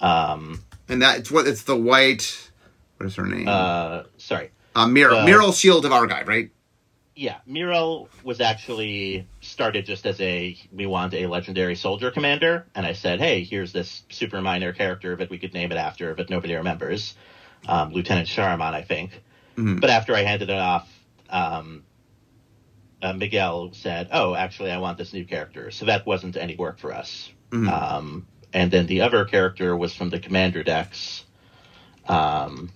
Um, 0.02 0.62
And 0.90 1.02
that 1.02 1.20
it's 1.20 1.32
what 1.32 1.48
it's 1.48 1.64
the 1.64 1.78
white. 1.78 2.52
What 2.98 3.08
is 3.08 3.16
her 3.16 3.26
name? 3.26 3.48
Uh, 3.48 3.52
uh, 3.52 4.04
sorry. 4.18 4.52
Mir- 4.76 5.12
uh, 5.12 5.26
Myrel 5.26 5.58
Shield 5.58 5.86
of 5.86 5.92
Argive, 5.94 6.28
right? 6.28 6.50
Yeah, 7.16 7.38
Myrel 7.48 8.10
was 8.24 8.42
actually 8.42 9.26
started 9.40 9.86
just 9.86 10.06
as 10.06 10.20
a 10.20 10.58
we 10.74 10.86
want 10.86 11.14
a 11.14 11.28
legendary 11.28 11.76
soldier 11.76 12.12
commander, 12.12 12.66
and 12.76 12.86
I 12.86 12.92
said, 12.92 13.20
hey, 13.20 13.46
here's 13.46 13.72
this 13.72 14.04
super 14.10 14.42
minor 14.42 14.74
character 14.74 15.16
that 15.16 15.30
we 15.30 15.38
could 15.38 15.54
name 15.54 15.72
it 15.72 15.78
after, 15.78 16.14
but 16.14 16.30
nobody 16.30 16.56
remembers, 16.56 17.16
um, 17.70 17.94
Lieutenant 17.94 18.28
Sharaman, 18.28 18.74
I 18.74 18.82
think. 18.82 19.22
Mhm. 19.56 19.80
But 19.80 19.92
after 19.92 20.14
I 20.14 20.24
handed 20.24 20.50
it 20.50 20.58
off, 20.58 20.90
um, 21.30 21.86
uh, 23.02 23.14
Miguel 23.14 23.72
said, 23.72 24.10
oh, 24.12 24.36
actually, 24.36 24.72
I 24.72 24.78
want 24.80 24.98
this 24.98 25.14
new 25.14 25.24
character, 25.24 25.72
so 25.72 25.86
that 25.86 26.06
wasn't 26.06 26.36
any 26.36 26.58
work 26.58 26.80
for 26.80 26.94
us. 26.94 27.32
Mhm. 27.52 27.70
Um, 27.70 28.28
and 28.52 28.70
then 28.72 28.88
the 28.88 29.02
other 29.02 29.24
character 29.24 29.76
was 29.78 29.96
from 29.96 30.10
the 30.10 30.20
commander 30.20 30.64
decks. 30.64 31.24
Um, 32.10 32.72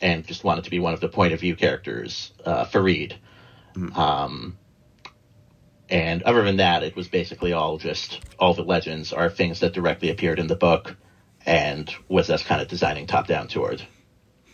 and 0.00 0.26
just 0.26 0.44
wanted 0.44 0.64
to 0.64 0.70
be 0.70 0.78
one 0.78 0.94
of 0.94 1.00
the 1.00 1.08
point 1.08 1.32
of 1.32 1.40
view 1.40 1.56
characters, 1.56 2.32
uh, 2.44 2.64
Farid. 2.66 3.16
Um, 3.94 4.56
and 5.88 6.22
other 6.22 6.42
than 6.42 6.56
that, 6.56 6.82
it 6.82 6.96
was 6.96 7.08
basically 7.08 7.52
all 7.52 7.78
just 7.78 8.20
all 8.38 8.54
the 8.54 8.62
legends 8.62 9.12
are 9.12 9.28
things 9.28 9.60
that 9.60 9.72
directly 9.74 10.10
appeared 10.10 10.38
in 10.38 10.46
the 10.46 10.56
book, 10.56 10.96
and 11.44 11.92
was 12.08 12.30
us 12.30 12.42
kind 12.42 12.62
of 12.62 12.68
designing 12.68 13.06
top 13.06 13.26
down 13.26 13.48
toward. 13.48 13.82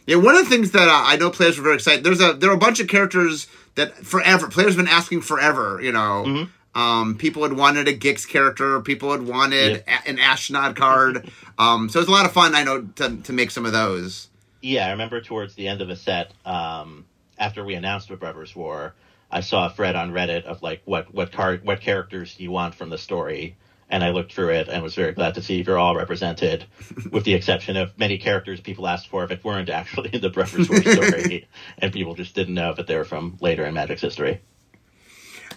Yeah, 0.06 0.16
one 0.16 0.34
of 0.36 0.44
the 0.44 0.50
things 0.50 0.72
that 0.72 0.88
uh, 0.88 1.02
I 1.06 1.16
know 1.16 1.30
players 1.30 1.56
were 1.58 1.62
very 1.64 1.76
excited. 1.76 2.02
There's 2.04 2.20
a 2.20 2.32
there 2.32 2.50
are 2.50 2.54
a 2.54 2.58
bunch 2.58 2.80
of 2.80 2.88
characters 2.88 3.46
that 3.76 3.94
forever 3.98 4.48
players 4.48 4.70
have 4.74 4.76
been 4.84 4.88
asking 4.92 5.20
forever. 5.20 5.80
You 5.82 5.92
know, 5.92 6.24
Mhm. 6.26 6.48
um, 6.74 7.14
people 7.16 7.42
had 7.44 7.52
wanted 7.52 7.86
a 7.88 7.92
Gix 7.96 8.26
character. 8.26 8.80
People 8.80 9.12
had 9.12 9.22
wanted 9.22 9.84
Yep. 9.86 9.88
a- 10.06 10.08
an 10.08 10.16
Ashnod 10.16 10.74
card. 10.76 11.30
um, 11.58 11.88
so 11.88 12.00
it's 12.00 12.08
a 12.08 12.12
lot 12.12 12.24
of 12.26 12.32
fun. 12.32 12.54
I 12.54 12.64
know 12.64 12.82
to 12.96 13.16
to 13.22 13.32
make 13.32 13.50
some 13.52 13.64
of 13.66 13.72
those. 13.72 14.28
Yeah, 14.60 14.88
I 14.88 14.90
remember 14.90 15.20
towards 15.20 15.54
the 15.54 15.68
end 15.68 15.82
of 15.82 15.88
a 15.90 15.94
set, 15.94 16.32
um, 16.44 17.04
after 17.38 17.64
we 17.64 17.74
announced 17.74 18.08
the 18.08 18.16
Brothers 18.16 18.56
War, 18.56 18.94
I 19.30 19.40
saw 19.40 19.66
a 19.66 19.70
thread 19.70 19.96
on 19.96 20.12
Reddit 20.12 20.44
of 20.44 20.62
like 20.62 20.82
what 20.84 21.12
what 21.14 21.32
card 21.32 21.64
what 21.64 21.80
characters 21.80 22.34
do 22.34 22.42
you 22.42 22.50
want 22.50 22.74
from 22.74 22.90
the 22.90 22.98
story, 22.98 23.56
and 23.90 24.02
I 24.02 24.10
looked 24.10 24.32
through 24.32 24.50
it 24.50 24.68
and 24.68 24.82
was 24.82 24.94
very 24.94 25.12
glad 25.12 25.34
to 25.34 25.42
see 25.42 25.62
you're 25.62 25.78
all 25.78 25.94
represented, 25.94 26.64
with 27.10 27.24
the 27.24 27.34
exception 27.34 27.76
of 27.76 27.98
many 27.98 28.18
characters 28.18 28.60
people 28.60 28.86
asked 28.86 29.08
for 29.08 29.26
that 29.26 29.44
weren't 29.44 29.68
actually 29.68 30.10
in 30.14 30.20
the 30.20 30.30
Brothers 30.30 30.68
War 30.70 30.80
story, 30.80 31.46
and 31.78 31.92
people 31.92 32.14
just 32.14 32.34
didn't 32.34 32.54
know 32.54 32.72
that 32.74 32.86
they 32.86 32.96
were 32.96 33.04
from 33.04 33.36
later 33.40 33.64
in 33.64 33.74
Magic's 33.74 34.00
history. 34.00 34.40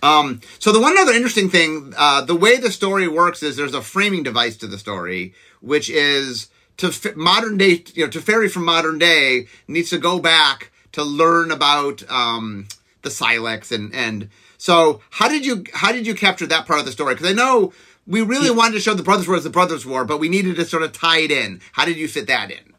Um, 0.03 0.41
so 0.59 0.71
the 0.71 0.81
one 0.81 0.97
other 0.97 1.13
interesting 1.13 1.49
thing, 1.49 1.93
uh, 1.95 2.21
the 2.21 2.35
way 2.35 2.57
the 2.57 2.71
story 2.71 3.07
works 3.07 3.43
is 3.43 3.55
there's 3.55 3.75
a 3.75 3.83
framing 3.83 4.23
device 4.23 4.57
to 4.57 4.67
the 4.67 4.79
story, 4.79 5.33
which 5.61 5.89
is 5.89 6.49
to 6.77 6.87
f- 6.87 7.15
modern 7.15 7.57
day, 7.57 7.83
you 7.93 8.05
know, 8.05 8.09
Teferi 8.09 8.49
from 8.49 8.65
modern 8.65 8.97
day 8.97 9.47
needs 9.67 9.91
to 9.91 9.99
go 9.99 10.19
back 10.19 10.71
to 10.93 11.03
learn 11.03 11.51
about 11.51 12.03
um, 12.09 12.67
the 13.01 13.09
Sylex 13.09 13.71
and 13.71 13.93
and 13.93 14.29
so 14.57 15.01
how 15.09 15.27
did 15.27 15.45
you 15.45 15.63
how 15.73 15.91
did 15.91 16.05
you 16.05 16.15
capture 16.15 16.45
that 16.47 16.67
part 16.67 16.79
of 16.79 16.85
the 16.85 16.91
story? 16.91 17.15
Because 17.15 17.29
I 17.29 17.33
know 17.33 17.73
we 18.07 18.21
really 18.21 18.51
wanted 18.51 18.73
to 18.73 18.79
show 18.79 18.93
the 18.93 19.03
Brothers 19.03 19.27
War 19.27 19.37
as 19.37 19.43
the 19.43 19.49
Brothers 19.49 19.85
War, 19.85 20.05
but 20.05 20.19
we 20.19 20.29
needed 20.29 20.55
to 20.55 20.65
sort 20.65 20.83
of 20.83 20.91
tie 20.91 21.19
it 21.19 21.31
in. 21.31 21.61
How 21.73 21.85
did 21.85 21.97
you 21.97 22.07
fit 22.07 22.27
that 22.27 22.51
in? 22.51 22.73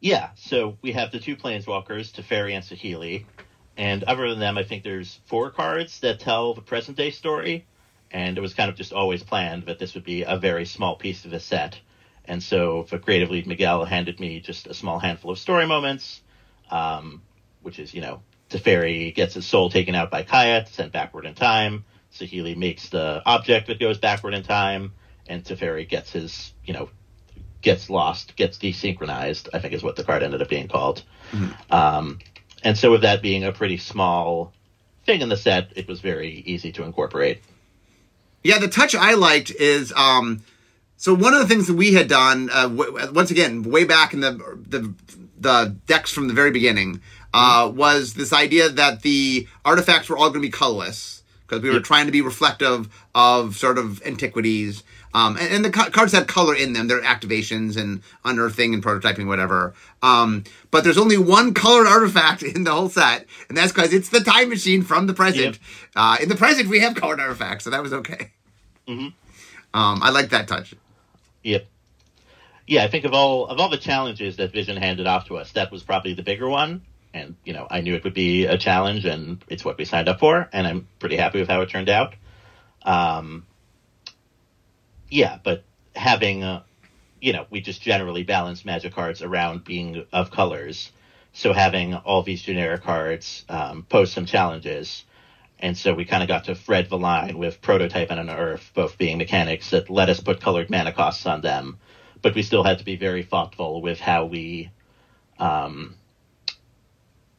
Yeah, 0.00 0.30
so 0.34 0.78
we 0.80 0.92
have 0.92 1.12
the 1.12 1.18
two 1.18 1.36
planeswalkers, 1.36 2.10
Teferi 2.12 2.54
and 2.54 2.64
Saheeli, 2.64 3.26
and 3.76 4.02
other 4.04 4.28
than 4.30 4.38
them, 4.38 4.56
I 4.56 4.62
think 4.64 4.82
there's 4.82 5.20
four 5.26 5.50
cards 5.50 6.00
that 6.00 6.20
tell 6.20 6.54
the 6.54 6.62
present 6.62 6.96
day 6.96 7.10
story, 7.10 7.66
and 8.10 8.36
it 8.38 8.40
was 8.40 8.54
kind 8.54 8.70
of 8.70 8.76
just 8.76 8.92
always 8.92 9.22
planned 9.22 9.66
that 9.66 9.78
this 9.78 9.94
would 9.94 10.04
be 10.04 10.22
a 10.22 10.36
very 10.38 10.64
small 10.64 10.96
piece 10.96 11.24
of 11.24 11.30
the 11.30 11.40
set. 11.40 11.78
And 12.24 12.42
so 12.42 12.86
the 12.88 12.98
creative 12.98 13.30
lead 13.30 13.46
Miguel 13.46 13.84
handed 13.84 14.20
me 14.20 14.40
just 14.40 14.66
a 14.66 14.74
small 14.74 14.98
handful 14.98 15.30
of 15.30 15.38
story 15.38 15.66
moments, 15.66 16.20
um, 16.70 17.22
which 17.62 17.78
is, 17.78 17.92
you 17.92 18.00
know, 18.00 18.22
Teferi 18.50 19.14
gets 19.14 19.34
his 19.34 19.46
soul 19.46 19.70
taken 19.70 19.94
out 19.94 20.10
by 20.10 20.22
Kayat, 20.22 20.68
sent 20.68 20.92
backward 20.92 21.24
in 21.24 21.34
time. 21.34 21.84
Saheeli 22.12 22.56
makes 22.56 22.88
the 22.88 23.22
object 23.24 23.68
that 23.68 23.78
goes 23.78 23.98
backward 23.98 24.34
in 24.34 24.42
time, 24.42 24.92
and 25.26 25.44
Teferi 25.44 25.88
gets 25.88 26.10
his, 26.12 26.52
you 26.64 26.74
know, 26.74 26.90
gets 27.62 27.88
lost, 27.88 28.36
gets 28.36 28.58
desynchronized, 28.58 29.48
I 29.52 29.60
think 29.60 29.74
is 29.74 29.82
what 29.82 29.96
the 29.96 30.04
card 30.04 30.22
ended 30.22 30.42
up 30.42 30.48
being 30.48 30.68
called. 30.68 31.02
Um, 31.70 32.18
and 32.64 32.76
so 32.76 32.90
with 32.90 33.02
that 33.02 33.22
being 33.22 33.44
a 33.44 33.52
pretty 33.52 33.76
small 33.76 34.52
thing 35.06 35.20
in 35.20 35.28
the 35.28 35.36
set, 35.36 35.70
it 35.76 35.86
was 35.86 36.00
very 36.00 36.42
easy 36.46 36.72
to 36.72 36.82
incorporate. 36.82 37.42
Yeah, 38.42 38.58
the 38.58 38.68
touch 38.68 38.94
I 38.94 39.14
liked 39.14 39.50
is 39.50 39.92
um, 39.92 40.42
so 40.96 41.14
one 41.14 41.34
of 41.34 41.40
the 41.40 41.46
things 41.46 41.66
that 41.66 41.74
we 41.74 41.94
had 41.94 42.08
done 42.08 42.50
uh, 42.52 42.68
w- 42.68 43.12
once 43.12 43.30
again 43.30 43.62
way 43.62 43.84
back 43.84 44.12
in 44.14 44.20
the 44.20 44.32
the 44.66 44.94
the 45.38 45.76
decks 45.86 46.12
from 46.12 46.28
the 46.28 46.34
very 46.34 46.50
beginning 46.50 47.00
uh, 47.34 47.70
was 47.74 48.14
this 48.14 48.32
idea 48.32 48.68
that 48.68 49.02
the 49.02 49.46
artifacts 49.64 50.08
were 50.08 50.16
all 50.18 50.30
going 50.30 50.42
to 50.42 50.48
be 50.48 50.50
colorless 50.50 51.22
because 51.46 51.62
we 51.62 51.68
were 51.68 51.76
Yep. 51.76 51.84
trying 51.84 52.06
to 52.06 52.12
be 52.12 52.20
reflective 52.22 52.88
of 53.14 53.56
sort 53.56 53.78
of 53.78 54.02
antiquities. 54.06 54.82
Um, 55.12 55.36
and, 55.36 55.52
and 55.52 55.64
the 55.64 55.70
ca- 55.70 55.90
cards 55.90 56.12
had 56.12 56.28
color 56.28 56.54
in 56.54 56.72
them, 56.72 56.86
their 56.86 57.00
activations 57.02 57.76
and 57.76 58.02
unearthing 58.24 58.72
and 58.74 58.82
prototyping, 58.84 59.26
whatever. 59.26 59.74
Um, 60.02 60.44
but 60.70 60.84
there's 60.84 60.98
only 60.98 61.18
one 61.18 61.52
colored 61.52 61.88
artifact 61.88 62.44
in 62.44 62.62
the 62.62 62.70
whole 62.70 62.88
set, 62.88 63.26
and 63.48 63.58
that's 63.58 63.72
because 63.72 63.92
it's 63.92 64.10
the 64.10 64.20
time 64.20 64.48
machine 64.50 64.82
from 64.82 65.08
the 65.08 65.14
present. 65.14 65.58
Uh, 65.96 66.16
in 66.22 66.28
the 66.28 66.36
present, 66.36 66.68
we 66.68 66.78
have 66.78 66.94
colored 66.94 67.18
artifacts, 67.18 67.64
so 67.64 67.70
that 67.70 67.82
was 67.82 67.92
okay. 67.92 68.30
Mhm. 68.86 69.12
Um, 69.74 70.00
I 70.02 70.10
like 70.10 70.28
that 70.30 70.46
touch. 70.46 70.74
Yep. 71.42 71.66
Yeah, 72.68 72.84
I 72.84 72.88
think 72.88 73.04
of 73.04 73.12
all 73.12 73.46
of 73.48 73.58
all 73.58 73.68
the 73.68 73.78
challenges 73.78 74.36
that 74.36 74.52
Vision 74.52 74.76
handed 74.76 75.08
off 75.08 75.26
to 75.26 75.36
us, 75.38 75.50
that 75.52 75.72
was 75.72 75.82
probably 75.82 76.14
the 76.14 76.22
bigger 76.22 76.48
one. 76.48 76.82
And 77.12 77.36
you 77.44 77.52
know, 77.52 77.66
I 77.70 77.80
knew 77.80 77.94
it 77.94 78.04
would 78.04 78.14
be 78.14 78.46
a 78.46 78.56
challenge, 78.56 79.04
and 79.04 79.42
it's 79.48 79.64
what 79.64 79.78
we 79.78 79.84
signed 79.84 80.08
up 80.08 80.20
for, 80.20 80.48
and 80.52 80.66
I'm 80.66 80.88
pretty 80.98 81.16
happy 81.16 81.40
with 81.40 81.48
how 81.48 81.60
it 81.60 81.68
turned 81.68 81.88
out. 81.88 82.14
Um, 82.82 83.46
yeah, 85.08 85.38
but 85.42 85.64
having, 85.96 86.44
uh, 86.44 86.62
you 87.20 87.32
know, 87.32 87.46
we 87.50 87.60
just 87.60 87.82
generally 87.82 88.22
balance 88.22 88.64
Magic 88.64 88.94
cards 88.94 89.22
around 89.22 89.64
being 89.64 90.04
of 90.12 90.30
colors, 90.30 90.92
so 91.32 91.52
having 91.52 91.94
all 91.94 92.22
these 92.22 92.42
generic 92.42 92.82
cards 92.82 93.44
um, 93.48 93.84
some 94.06 94.26
challenges. 94.26 95.04
And 95.62 95.76
so 95.76 95.92
we 95.92 96.06
kind 96.06 96.22
of 96.22 96.28
got 96.28 96.44
to 96.44 96.54
thread 96.54 96.88
the 96.88 96.96
line 96.96 97.36
with 97.36 97.60
prototype 97.60 98.10
and 98.10 98.18
unearth 98.18 98.70
both 98.72 98.96
being 98.96 99.18
mechanics 99.18 99.70
that 99.70 99.90
let 99.90 100.08
us 100.08 100.18
put 100.18 100.40
colored 100.40 100.70
mana 100.70 100.92
costs 100.92 101.26
on 101.26 101.42
them, 101.42 101.78
but 102.22 102.34
we 102.34 102.42
still 102.42 102.64
had 102.64 102.78
to 102.78 102.84
be 102.84 102.96
very 102.96 103.22
thoughtful 103.22 103.82
with 103.82 104.00
how 104.00 104.24
we, 104.24 104.70
um, 105.38 105.96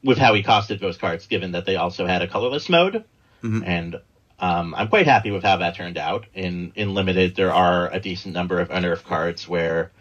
with 0.03 0.17
how 0.17 0.33
we 0.33 0.43
costed 0.43 0.79
those 0.79 0.97
cards, 0.97 1.27
given 1.27 1.51
that 1.51 1.65
they 1.65 1.75
also 1.75 2.05
had 2.05 2.21
a 2.21 2.27
colorless 2.27 2.69
mode. 2.69 3.03
Mhm. 3.43 3.63
And 3.65 3.95
um, 4.39 4.73
I'm 4.75 4.87
quite 4.87 5.05
happy 5.05 5.31
with 5.31 5.43
how 5.43 5.57
that 5.57 5.75
turned 5.75 5.97
out. 5.97 6.25
In 6.33 6.71
in 6.75 6.93
limited, 6.93 7.35
there 7.35 7.53
are 7.53 7.91
a 7.91 7.99
decent 7.99 8.33
number 8.33 8.59
of 8.59 8.71
unearth 8.71 9.03
cards 9.03 9.47
where 9.47 9.91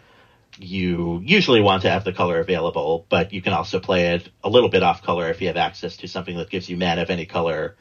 you 0.59 1.21
usually 1.23 1.61
want 1.61 1.83
to 1.83 1.89
have 1.89 2.03
the 2.03 2.13
color 2.13 2.39
available, 2.39 3.05
but 3.09 3.33
you 3.33 3.41
can 3.41 3.53
also 3.53 3.79
play 3.79 4.15
it 4.15 4.29
a 4.43 4.49
little 4.49 4.69
bit 4.69 4.83
off 4.83 5.01
color 5.01 5.29
if 5.29 5.41
you 5.41 5.47
have 5.47 5.57
access 5.57 5.97
to 5.97 6.07
something 6.07 6.35
that 6.37 6.49
gives 6.49 6.69
you 6.69 6.75
mana 6.75 7.01
of 7.03 7.09
any 7.09 7.25
color, 7.25 7.77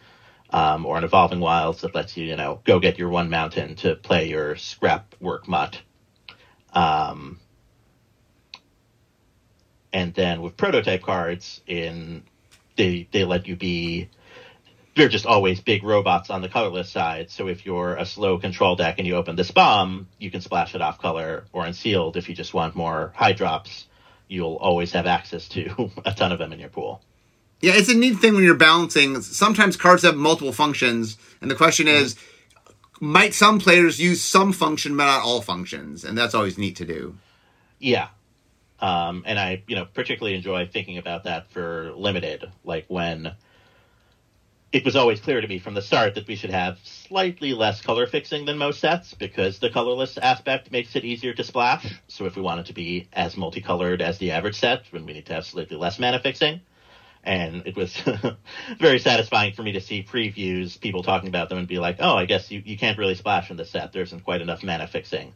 um, 0.50 0.86
or 0.86 0.96
an 0.96 1.04
evolving 1.04 1.40
wilds 1.40 1.80
that 1.80 1.94
lets 1.94 2.16
you, 2.16 2.26
you 2.26 2.36
know, 2.36 2.60
go 2.64 2.78
get 2.78 2.98
your 2.98 3.08
one 3.08 3.28
mountain 3.28 3.74
to 3.76 3.96
play 3.96 4.28
your 4.28 4.54
scrapwork 4.54 5.48
mutt. 5.48 5.80
Um, 6.72 7.40
and 9.92 10.14
then 10.14 10.42
with 10.42 10.56
prototype 10.56 11.02
cards, 11.02 11.60
in 11.66 12.22
they 12.76 13.08
they 13.12 13.24
let 13.24 13.46
you 13.46 13.56
be 13.56 14.08
they're 14.96 15.08
just 15.08 15.26
always 15.26 15.60
big 15.60 15.84
robots 15.84 16.30
on 16.30 16.42
the 16.42 16.48
colorless 16.48 16.90
side. 16.90 17.30
So 17.30 17.48
if 17.48 17.64
you're 17.64 17.94
a 17.94 18.04
slow 18.04 18.38
control 18.38 18.76
deck 18.76 18.96
and 18.98 19.06
you 19.06 19.16
open 19.16 19.36
this 19.36 19.50
bomb, 19.50 20.08
you 20.18 20.30
can 20.30 20.40
splash 20.40 20.74
it 20.74 20.82
off 20.82 20.98
color. 20.98 21.44
Or 21.52 21.64
unsealed. 21.64 22.16
if 22.16 22.28
you 22.28 22.34
just 22.34 22.52
want 22.52 22.74
more 22.74 23.12
high 23.14 23.32
drops, 23.32 23.86
you'll 24.28 24.56
always 24.56 24.92
have 24.92 25.06
access 25.06 25.48
to 25.50 25.90
a 26.04 26.12
ton 26.12 26.32
of 26.32 26.38
them 26.38 26.52
in 26.52 26.60
your 26.60 26.68
pool. 26.68 27.02
Yeah, 27.60 27.72
it's 27.74 27.90
a 27.90 27.94
neat 27.94 28.16
thing 28.18 28.34
when 28.34 28.44
you're 28.44 28.54
balancing. 28.54 29.20
Sometimes 29.20 29.76
cards 29.76 30.02
have 30.02 30.16
multiple 30.16 30.52
functions, 30.52 31.18
and 31.42 31.50
the 31.50 31.54
question 31.54 31.86
mm-hmm. 31.86 32.04
is, 32.04 32.16
might 33.00 33.34
some 33.34 33.58
players 33.58 34.00
use 34.00 34.22
some 34.22 34.52
function 34.52 34.96
but 34.96 35.04
not 35.04 35.22
all 35.22 35.42
functions? 35.42 36.04
And 36.04 36.16
that's 36.16 36.34
always 36.34 36.56
neat 36.56 36.76
to 36.76 36.86
do. 36.86 37.16
Yeah. 37.78 38.08
Um, 38.80 39.24
and 39.26 39.38
I, 39.38 39.62
you 39.66 39.76
know, 39.76 39.84
particularly 39.84 40.36
enjoy 40.36 40.66
thinking 40.66 40.98
about 40.98 41.24
that 41.24 41.50
for 41.50 41.92
limited, 41.94 42.50
like 42.64 42.86
when 42.88 43.34
it 44.72 44.84
was 44.84 44.94
always 44.94 45.20
clear 45.20 45.40
to 45.40 45.48
me 45.48 45.58
from 45.58 45.74
the 45.74 45.82
start 45.82 46.14
that 46.14 46.28
we 46.28 46.36
should 46.36 46.50
have 46.50 46.78
slightly 46.84 47.52
less 47.52 47.82
color 47.82 48.06
fixing 48.06 48.44
than 48.44 48.56
most 48.56 48.80
sets 48.80 49.14
because 49.14 49.58
the 49.58 49.68
colorless 49.68 50.16
aspect 50.16 50.70
makes 50.70 50.94
it 50.94 51.04
easier 51.04 51.34
to 51.34 51.42
splash. 51.42 52.00
So 52.06 52.24
if 52.26 52.36
we 52.36 52.42
want 52.42 52.60
it 52.60 52.66
to 52.66 52.72
be 52.72 53.08
as 53.12 53.36
multicolored 53.36 54.00
as 54.00 54.18
the 54.18 54.30
average 54.30 54.58
set, 54.58 54.84
then 54.92 55.04
we 55.06 55.12
need 55.12 55.26
to 55.26 55.34
have 55.34 55.44
slightly 55.44 55.76
less 55.76 55.98
mana 55.98 56.20
fixing. 56.20 56.60
And 57.24 57.66
it 57.66 57.76
was 57.76 58.00
very 58.78 59.00
satisfying 59.00 59.54
for 59.54 59.62
me 59.62 59.72
to 59.72 59.80
see 59.80 60.04
previews, 60.04 60.80
people 60.80 61.02
talking 61.02 61.28
about 61.28 61.48
them 61.48 61.58
and 61.58 61.68
be 61.68 61.78
like, 61.78 61.96
oh, 61.98 62.14
I 62.14 62.24
guess 62.24 62.50
you, 62.50 62.62
you 62.64 62.78
can't 62.78 62.96
really 62.96 63.16
splash 63.16 63.50
in 63.50 63.56
this 63.56 63.70
set. 63.70 63.92
There 63.92 64.02
isn't 64.02 64.24
quite 64.24 64.40
enough 64.40 64.62
mana 64.62 64.86
fixing. 64.86 65.34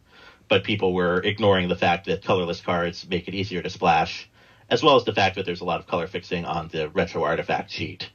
But 0.48 0.64
people 0.64 0.92
were 0.92 1.20
ignoring 1.22 1.68
the 1.68 1.76
fact 1.76 2.06
that 2.06 2.22
colorless 2.24 2.60
cards 2.60 3.06
make 3.08 3.28
it 3.28 3.34
easier 3.34 3.62
to 3.62 3.70
splash, 3.70 4.28
as 4.68 4.82
well 4.82 4.96
as 4.96 5.04
the 5.04 5.14
fact 5.14 5.36
that 5.36 5.46
there's 5.46 5.60
a 5.62 5.64
lot 5.64 5.80
of 5.80 5.86
color 5.86 6.06
fixing 6.06 6.44
on 6.44 6.68
the 6.68 6.88
retro 6.90 7.22
artifact 7.22 7.70
sheet 7.70 8.10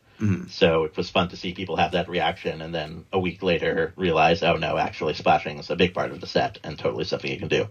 So 0.50 0.84
it 0.84 0.98
was 0.98 1.10
fun 1.10 1.30
to 1.30 1.38
see 1.38 1.54
people 1.54 1.78
have 1.78 1.94
that 1.94 2.10
reaction, 2.10 2.62
and 2.62 2.74
then 2.76 3.06
a 3.14 3.20
week 3.20 3.42
later 3.42 3.94
realize, 3.96 4.44
oh 4.44 4.56
no, 4.58 4.78
actually 4.78 5.14
splashing 5.14 5.58
is 5.60 5.70
a 5.70 5.76
big 5.76 5.94
part 5.94 6.12
of 6.12 6.20
the 6.20 6.28
set 6.28 6.60
and 6.64 6.78
totally 6.78 7.06
something 7.06 7.32
you 7.32 7.40
can 7.40 7.48
do. 7.48 7.68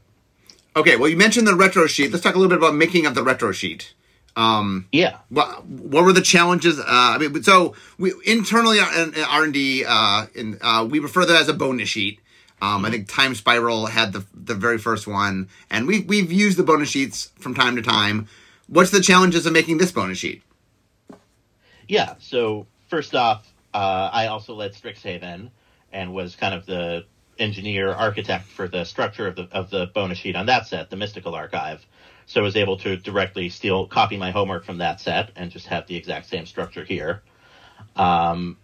Okay, 0.74 0.96
well, 0.96 1.08
you 1.08 1.16
mentioned 1.16 1.46
the 1.46 1.54
retro 1.54 1.86
sheet. 1.86 2.10
Let's 2.12 2.22
talk 2.22 2.34
a 2.34 2.38
little 2.38 2.48
bit 2.48 2.58
about 2.58 2.74
making 2.74 3.04
of 3.06 3.14
the 3.14 3.22
retro 3.22 3.52
sheet. 3.52 3.94
Um, 4.36 4.86
Yeah. 4.92 5.18
what, 5.28 5.66
what 5.66 6.04
were 6.04 6.12
the 6.12 6.22
challenges? 6.22 6.78
Uh, 6.78 6.84
I 6.86 7.18
mean, 7.18 7.42
so 7.42 7.74
we 7.98 8.12
internally 8.24 8.78
in 8.78 9.14
R 9.28 9.44
and 9.44 9.52
D, 9.52 9.84
uh, 9.86 10.26
in, 10.34 10.58
uh, 10.62 10.86
we 10.88 11.00
refer 11.00 11.22
to 11.22 11.26
that 11.26 11.42
as 11.42 11.48
a 11.48 11.54
bonus 11.54 11.88
sheet. 11.88 12.20
Um, 12.60 12.84
I 12.84 12.90
think 12.90 13.08
Time 13.08 13.34
Spiral 13.34 13.86
had 13.86 14.12
the 14.12 14.24
the 14.34 14.54
very 14.54 14.78
first 14.78 15.06
one, 15.06 15.48
and 15.70 15.86
we 15.86 16.00
we've 16.00 16.32
used 16.32 16.58
the 16.58 16.64
bonus 16.64 16.88
sheets 16.88 17.30
from 17.38 17.54
time 17.54 17.76
to 17.76 17.82
time. 17.82 18.28
What's 18.66 18.90
the 18.90 19.00
challenges 19.00 19.46
of 19.46 19.52
making 19.52 19.78
this 19.78 19.92
bonus 19.92 20.18
sheet? 20.18 20.42
Yeah. 21.86 22.14
So 22.18 22.66
first 22.88 23.14
off, 23.14 23.50
uh, 23.72 24.10
I 24.12 24.26
also 24.26 24.54
led 24.54 24.74
Strixhaven 24.74 25.50
and 25.92 26.12
was 26.12 26.36
kind 26.36 26.54
of 26.54 26.66
the 26.66 27.06
engineer 27.38 27.92
architect 27.92 28.46
for 28.46 28.68
the 28.68 28.84
structure 28.84 29.26
of 29.28 29.36
the 29.36 29.48
of 29.52 29.70
the 29.70 29.86
bonus 29.86 30.18
sheet 30.18 30.36
on 30.36 30.46
that 30.46 30.66
set, 30.66 30.90
the 30.90 30.96
Mystical 30.96 31.34
Archive. 31.34 31.84
So 32.26 32.40
I 32.40 32.44
was 32.44 32.56
able 32.56 32.76
to 32.78 32.96
directly 32.96 33.48
steal 33.48 33.86
copy 33.86 34.16
my 34.18 34.32
homework 34.32 34.64
from 34.64 34.78
that 34.78 35.00
set 35.00 35.30
and 35.34 35.50
just 35.50 35.66
have 35.68 35.86
the 35.86 35.96
exact 35.96 36.26
same 36.26 36.44
structure 36.44 36.84
here. 36.84 37.22
Um, 37.96 38.58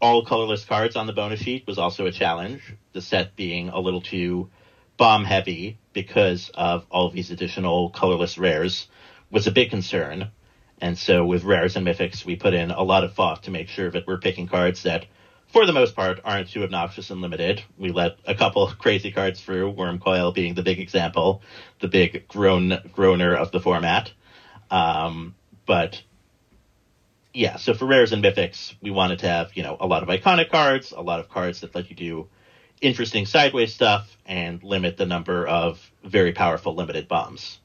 all 0.00 0.24
colorless 0.24 0.64
cards 0.64 0.96
on 0.96 1.06
the 1.06 1.12
bonus 1.12 1.40
sheet 1.40 1.66
was 1.66 1.78
also 1.78 2.06
a 2.06 2.12
challenge. 2.12 2.62
The 2.92 3.00
set 3.00 3.36
being 3.36 3.68
a 3.68 3.80
little 3.80 4.00
too 4.00 4.50
bomb 4.96 5.24
heavy 5.24 5.78
because 5.92 6.50
of 6.54 6.86
all 6.90 7.06
of 7.06 7.12
these 7.12 7.30
additional 7.30 7.90
colorless 7.90 8.38
rares 8.38 8.88
was 9.30 9.46
a 9.46 9.52
big 9.52 9.70
concern. 9.70 10.30
And 10.80 10.96
so 10.96 11.24
with 11.24 11.44
rares 11.44 11.76
and 11.76 11.86
mythics, 11.86 12.24
we 12.24 12.36
put 12.36 12.54
in 12.54 12.70
a 12.70 12.82
lot 12.82 13.04
of 13.04 13.14
thought 13.14 13.44
to 13.44 13.50
make 13.50 13.68
sure 13.68 13.90
that 13.90 14.06
we're 14.06 14.18
picking 14.18 14.46
cards 14.46 14.84
that, 14.84 15.06
for 15.48 15.66
the 15.66 15.72
most 15.72 15.96
part, 15.96 16.20
aren't 16.24 16.50
too 16.50 16.62
obnoxious 16.62 17.10
and 17.10 17.20
limited. 17.20 17.62
We 17.76 17.90
let 17.90 18.16
a 18.24 18.34
couple 18.34 18.66
crazy 18.78 19.10
cards 19.10 19.40
through, 19.40 19.72
Wurmcoil 19.72 20.32
being 20.32 20.54
the 20.54 20.62
big 20.62 20.78
example, 20.78 21.42
the 21.80 21.88
big 21.88 22.28
groan 22.28 22.78
groaner 22.92 23.34
of 23.34 23.50
the 23.50 23.60
format. 23.60 24.12
Um, 24.70 25.34
but 25.66 26.00
yeah, 27.32 27.56
so 27.56 27.74
for 27.74 27.86
rares 27.86 28.12
and 28.12 28.22
mythics, 28.22 28.74
we 28.80 28.90
wanted 28.90 29.20
to 29.20 29.28
have, 29.28 29.56
you 29.56 29.62
know, 29.62 29.76
a 29.80 29.86
lot 29.86 30.02
of 30.02 30.08
iconic 30.08 30.50
cards, 30.50 30.92
a 30.92 31.02
lot 31.02 31.20
of 31.20 31.28
cards 31.28 31.60
that 31.60 31.74
let 31.74 31.90
you 31.90 31.96
do 31.96 32.28
interesting 32.80 33.26
sideways 33.26 33.74
stuff, 33.74 34.16
and 34.24 34.62
limit 34.62 34.96
the 34.96 35.06
number 35.06 35.46
of 35.46 35.90
very 36.04 36.32
powerful 36.32 36.74
limited 36.74 37.08
bombs. 37.08 37.58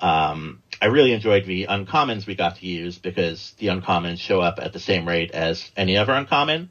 Um, 0.00 0.62
I 0.80 0.86
really 0.86 1.12
enjoyed 1.12 1.46
the 1.46 1.66
uncommons 1.66 2.26
we 2.26 2.34
got 2.34 2.56
to 2.56 2.66
use 2.66 2.98
because 2.98 3.54
the 3.58 3.68
uncommons 3.68 4.18
show 4.18 4.40
up 4.40 4.58
at 4.60 4.72
the 4.72 4.80
same 4.80 5.06
rate 5.06 5.30
as 5.30 5.70
any 5.76 5.96
other 5.96 6.12
uncommon, 6.12 6.70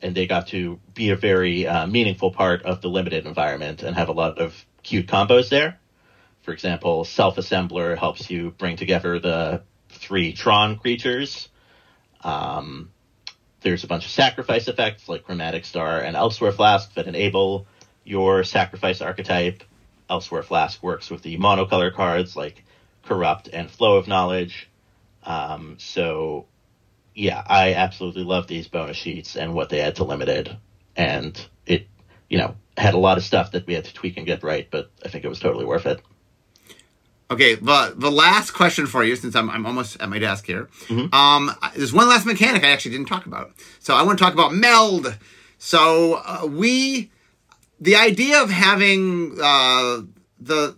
and 0.00 0.14
they 0.14 0.26
got 0.26 0.48
to 0.48 0.80
be 0.94 1.10
a 1.10 1.16
very 1.16 1.66
uh, 1.66 1.86
meaningful 1.86 2.32
part 2.32 2.62
of 2.62 2.80
the 2.80 2.88
limited 2.88 3.26
environment 3.26 3.82
and 3.82 3.94
have 3.96 4.08
a 4.08 4.12
lot 4.12 4.38
of 4.38 4.54
cute 4.82 5.06
combos 5.06 5.50
there. 5.50 5.78
For 6.42 6.52
example, 6.52 7.04
Self 7.04 7.36
Assembler 7.36 7.98
helps 7.98 8.30
you 8.30 8.50
bring 8.52 8.76
together 8.76 9.18
the 9.18 9.62
three 9.90 10.32
Tron 10.32 10.76
creatures. 10.78 11.50
Um, 12.22 12.90
there's 13.60 13.84
a 13.84 13.86
bunch 13.86 14.04
of 14.04 14.10
sacrifice 14.10 14.68
effects 14.68 15.08
like 15.08 15.24
Chromatic 15.24 15.64
Star 15.64 16.00
and 16.00 16.16
Elsewhere 16.16 16.52
Flask 16.52 16.92
that 16.94 17.06
enable 17.06 17.66
your 18.04 18.44
sacrifice 18.44 19.00
archetype. 19.00 19.62
Elsewhere 20.08 20.42
Flask 20.42 20.82
works 20.82 21.10
with 21.10 21.22
the 21.22 21.38
monocolor 21.38 21.94
cards 21.94 22.36
like 22.36 22.64
Corrupt 23.04 23.48
and 23.52 23.70
Flow 23.70 23.96
of 23.96 24.08
Knowledge. 24.08 24.68
Um, 25.22 25.76
so, 25.78 26.46
yeah, 27.14 27.42
I 27.46 27.74
absolutely 27.74 28.24
love 28.24 28.46
these 28.46 28.68
bonus 28.68 28.96
sheets 28.96 29.36
and 29.36 29.54
what 29.54 29.68
they 29.68 29.80
add 29.80 29.96
to 29.96 30.04
Limited. 30.04 30.56
And 30.96 31.38
it, 31.66 31.86
you 32.28 32.38
know, 32.38 32.56
had 32.76 32.94
a 32.94 32.98
lot 32.98 33.18
of 33.18 33.24
stuff 33.24 33.52
that 33.52 33.66
we 33.66 33.74
had 33.74 33.84
to 33.84 33.94
tweak 33.94 34.16
and 34.16 34.26
get 34.26 34.42
right, 34.42 34.66
but 34.70 34.90
I 35.04 35.08
think 35.08 35.24
it 35.24 35.28
was 35.28 35.40
totally 35.40 35.64
worth 35.64 35.86
it. 35.86 36.00
Okay, 37.30 37.54
the 37.54 37.94
the 37.96 38.10
last 38.10 38.50
question 38.50 38.86
for 38.86 39.04
you, 39.04 39.14
since 39.14 39.36
I'm 39.36 39.48
I'm 39.48 39.64
almost 39.64 40.00
at 40.00 40.08
my 40.08 40.18
desk 40.18 40.46
here. 40.46 40.68
Um, 41.12 41.54
there's 41.76 41.92
one 41.92 42.08
last 42.08 42.26
mechanic 42.26 42.64
I 42.64 42.70
actually 42.70 42.90
didn't 42.92 43.06
talk 43.08 43.26
about. 43.26 43.52
So 43.78 43.94
I 43.94 44.02
want 44.02 44.18
to 44.18 44.24
talk 44.24 44.34
about 44.34 44.52
meld. 44.52 45.16
So 45.58 46.14
uh, 46.24 46.46
we, 46.46 47.10
the 47.78 47.94
idea 47.94 48.42
of 48.42 48.50
having 48.50 49.38
uh, 49.40 50.02
the 50.40 50.74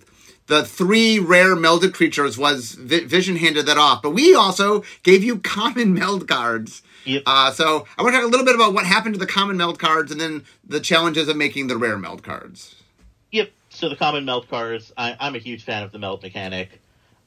the 0.49 0.65
three 0.65 1.19
rare 1.19 1.57
melded 1.57 1.95
creatures 1.95 2.37
was 2.37 2.73
Vi- 2.73 3.05
Vision 3.05 3.37
handed 3.37 3.65
that 3.67 3.79
off, 3.79 4.03
but 4.03 4.11
we 4.11 4.35
also 4.35 4.85
gave 5.03 5.25
you 5.25 5.39
common 5.57 5.95
meld 5.95 6.29
cards. 6.29 6.83
Yep. 7.05 7.23
Uh, 7.25 7.51
so 7.51 7.87
I 7.97 8.03
want 8.03 8.15
to 8.15 8.19
talk 8.21 8.29
a 8.29 8.31
little 8.31 8.47
bit 8.47 8.55
about 8.55 8.75
what 8.75 8.85
happened 8.85 9.15
to 9.15 9.19
the 9.19 9.27
common 9.27 9.57
meld 9.57 9.79
cards, 9.79 10.13
and 10.13 10.21
then 10.21 10.45
the 10.67 10.81
challenges 10.81 11.29
of 11.29 11.37
making 11.37 11.69
the 11.69 11.79
rare 11.79 11.97
meld 11.97 12.23
cards. 12.23 12.77
Yep. 13.31 13.51
So 13.75 13.89
the 13.89 13.97
common 13.97 14.27
meld 14.27 14.49
cards, 14.49 14.93
I, 14.97 15.17
I'm 15.19 15.35
a 15.35 15.39
huge 15.39 15.65
fan 15.65 15.83
of 15.83 15.93
the 15.93 15.99
meld 15.99 16.23
mechanic. 16.23 16.81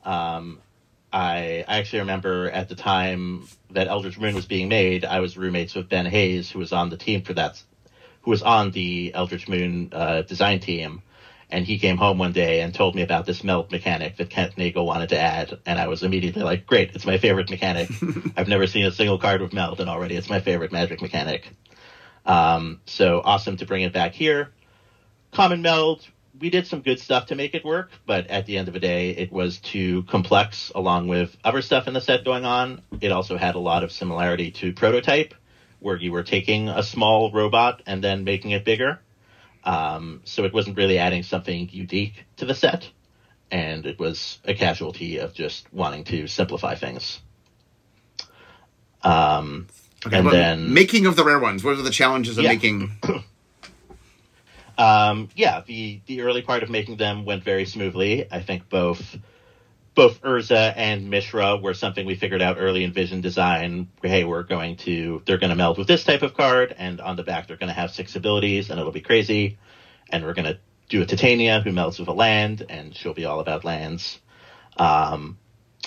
Um, 0.04 0.62
I, 1.12 1.66
I 1.68 1.80
actually 1.80 2.00
remember 2.00 2.50
at 2.52 2.70
the 2.70 2.76
time 2.76 3.48
that 3.72 3.88
Eldritch 3.88 4.20
Moon 4.20 4.36
was 4.36 4.46
being 4.46 4.70
made, 4.70 5.06
I 5.06 5.22
was 5.22 5.38
roommates 5.38 5.74
with 5.74 5.90
Ben 5.90 6.06
Hayes, 6.06 6.50
who 6.52 6.60
was 6.60 6.72
on 6.72 6.90
the 6.90 6.98
team 6.98 7.24
for 7.24 7.34
that, 7.34 7.62
who 8.22 8.32
was 8.32 8.44
on 8.44 8.72
the 8.72 9.12
Eldritch 9.16 9.48
Moon 9.48 9.90
uh, 9.92 10.22
design 10.22 10.60
team, 10.60 11.02
and 11.50 11.66
he 11.66 11.80
came 11.80 11.98
home 11.98 12.20
one 12.20 12.32
day 12.32 12.62
and 12.62 12.74
told 12.74 12.94
me 12.96 13.02
about 13.02 13.26
this 13.26 13.44
meld 13.44 13.72
mechanic 13.72 14.18
that 14.18 14.30
Ken 14.30 14.52
Nagle 14.56 14.86
wanted 14.86 15.10
to 15.10 15.20
add, 15.20 15.58
and 15.66 15.80
I 15.80 15.88
was 15.88 16.04
immediately 16.04 16.44
like, 16.44 16.66
"Great! 16.66 16.92
It's 16.94 17.06
my 17.06 17.18
favorite 17.18 17.50
mechanic. 17.50 17.90
I've 18.38 18.48
never 18.48 18.68
seen 18.68 18.86
a 18.86 18.92
single 18.92 19.18
card 19.18 19.42
with 19.42 19.52
meld, 19.52 19.80
and 19.80 19.90
already 19.90 20.16
it's 20.16 20.30
my 20.30 20.40
favorite 20.40 20.72
Magic 20.72 21.02
mechanic." 21.02 21.50
Um, 22.26 22.80
so 22.86 23.22
awesome 23.24 23.58
to 23.58 23.66
bring 23.66 23.82
it 23.82 23.94
back 23.94 24.14
here. 24.14 24.52
Common 25.32 25.62
meld, 25.62 26.08
we 26.40 26.50
did 26.50 26.68
some 26.68 26.82
good 26.82 27.00
stuff 27.00 27.28
to 27.28 27.36
make 27.36 27.54
it 27.54 27.64
work, 27.64 27.90
but 28.06 28.28
at 28.28 28.46
the 28.46 28.58
end 28.58 28.68
of 28.68 28.74
the 28.74 28.80
day, 28.80 29.12
it 29.12 29.32
was 29.32 29.58
too 29.60 30.04
complex 30.04 30.72
along 30.76 31.08
with 31.08 31.36
other 31.44 31.62
stuff 31.62 31.88
in 31.88 31.94
the 31.94 32.02
set 32.02 32.24
going 32.26 32.46
on. 32.46 32.82
It 33.02 33.12
also 33.12 33.38
had 33.38 33.56
a 33.56 33.60
lot 33.60 33.84
of 33.84 33.92
similarity 33.92 34.52
to 34.52 34.74
Prototype, 34.74 35.34
where 35.80 35.96
you 35.96 36.12
were 36.12 36.24
taking 36.24 36.68
a 36.70 36.84
small 36.84 37.32
robot 37.32 37.82
and 37.86 38.04
then 38.04 38.24
making 38.24 38.52
it 38.52 38.66
bigger. 38.66 39.00
Um, 39.64 40.22
so 40.26 40.44
it 40.44 40.54
wasn't 40.54 40.78
really 40.78 40.98
adding 41.00 41.24
something 41.24 41.70
unique 41.72 42.26
to 42.38 42.46
the 42.46 42.54
set, 42.54 42.90
and 43.52 43.86
it 43.86 43.98
was 44.00 44.40
a 44.46 44.54
casualty 44.54 45.18
of 45.18 45.34
just 45.34 45.72
wanting 45.74 46.04
to 46.06 46.28
simplify 46.28 46.76
things. 46.76 47.20
Um, 49.04 49.68
Okay, 50.06 50.18
and 50.18 50.32
then 50.32 50.72
making 50.74 51.08
of 51.08 51.16
the 51.16 51.24
rare 51.24 51.40
ones. 51.40 51.64
What 51.64 51.78
are 51.80 51.82
the 51.82 51.90
challenges 51.90 52.38
of 52.38 52.44
Yeah. 52.44 52.52
making? 52.52 52.92
Um, 54.78 55.30
yeah, 55.36 55.62
the 55.66 56.02
the 56.06 56.22
early 56.22 56.42
part 56.42 56.64
of 56.64 56.70
making 56.70 56.98
them 56.98 57.26
went 57.26 57.44
very 57.44 57.66
smoothly. 57.66 58.32
I 58.32 58.42
think 58.42 58.70
both 58.70 59.18
both 59.96 60.22
Urza 60.22 60.74
and 60.76 61.10
Mishra 61.10 61.56
were 61.58 61.74
something 61.74 62.06
we 62.06 62.16
figured 62.16 62.42
out 62.42 62.58
early 62.60 62.84
in 62.84 62.92
Vision 62.92 63.22
design. 63.22 63.88
Hey, 64.02 64.26
we're 64.26 64.44
going 64.44 64.76
to 64.78 65.22
they're 65.26 65.38
going 65.38 65.52
to 65.52 65.56
meld 65.56 65.78
with 65.78 65.88
this 65.88 66.04
type 66.04 66.22
of 66.22 66.34
card, 66.34 66.76
and 66.78 67.00
on 67.00 67.16
the 67.16 67.24
back 67.24 67.48
they're 67.48 67.58
going 67.58 67.70
to 67.70 67.74
have 67.74 67.92
six 67.92 68.16
abilities, 68.16 68.70
and 68.70 68.80
it'll 68.80 68.92
be 68.92 69.02
crazy. 69.02 69.58
And 70.10 70.24
we're 70.24 70.34
going 70.34 70.46
to 70.46 70.58
do 70.90 71.02
a 71.02 71.06
Titania 71.06 71.62
who 71.62 71.72
melds 71.72 71.98
with 71.98 72.10
a 72.10 72.14
land, 72.14 72.66
and 72.70 72.96
she'll 72.96 73.14
be 73.14 73.26
all 73.26 73.40
about 73.40 73.64
lands. 73.64 74.20
Um, 74.78 75.38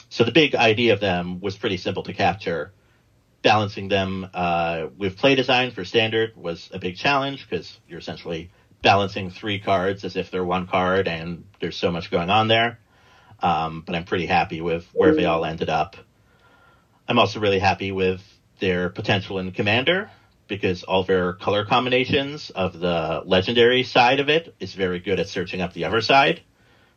so 0.09 0.24
the 0.24 0.33
big 0.33 0.55
idea 0.55 0.94
of 0.94 1.01
them 1.01 1.40
was 1.40 1.57
pretty 1.57 1.77
simple 1.77 2.03
to 2.05 2.12
capture. 2.12 2.72
Balancing 3.42 3.88
them 3.88 4.29
uh, 4.35 4.87
with 4.96 5.16
play 5.16 5.35
design 5.35 5.70
for 5.70 5.85
standard 5.85 6.35
was 6.35 6.68
a 6.72 6.79
big 6.79 6.96
challenge 6.96 7.46
because 7.48 7.79
you're 7.87 8.01
essentially 8.01 8.51
balancing 8.83 9.31
three 9.31 9.59
cards 9.59 10.05
as 10.05 10.17
if 10.17 10.31
they're 10.31 10.45
one 10.45 10.67
card, 10.67 11.09
and 11.09 11.45
there's 11.61 11.77
so 11.77 11.91
much 11.91 12.11
going 12.11 12.31
on 12.31 12.49
there. 12.49 12.79
Um, 13.41 13.83
but 13.87 13.95
I'm 13.95 14.05
pretty 14.05 14.27
happy 14.27 14.61
with 14.61 14.88
where 14.93 15.14
they 15.14 15.25
all 15.25 15.45
ended 15.45 15.69
up. 15.69 15.97
I'm 17.07 17.19
also 17.19 17.41
really 17.41 17.61
happy 17.61 17.93
with 17.93 18.23
their 18.59 18.88
potential 18.88 19.38
in 19.38 19.53
Commander 19.53 20.11
because 20.49 20.83
all 20.83 21.05
their 21.05 21.35
color 21.35 21.64
combinations 21.64 22.51
of 22.51 22.79
the 22.79 23.23
legendary 23.25 23.83
side 23.83 24.19
of 24.21 24.29
it 24.29 24.55
is 24.59 24.75
very 24.75 24.99
good 24.99 25.21
at 25.21 25.29
searching 25.29 25.61
up 25.61 25.73
the 25.73 25.85
other 25.85 26.01
side. 26.01 26.41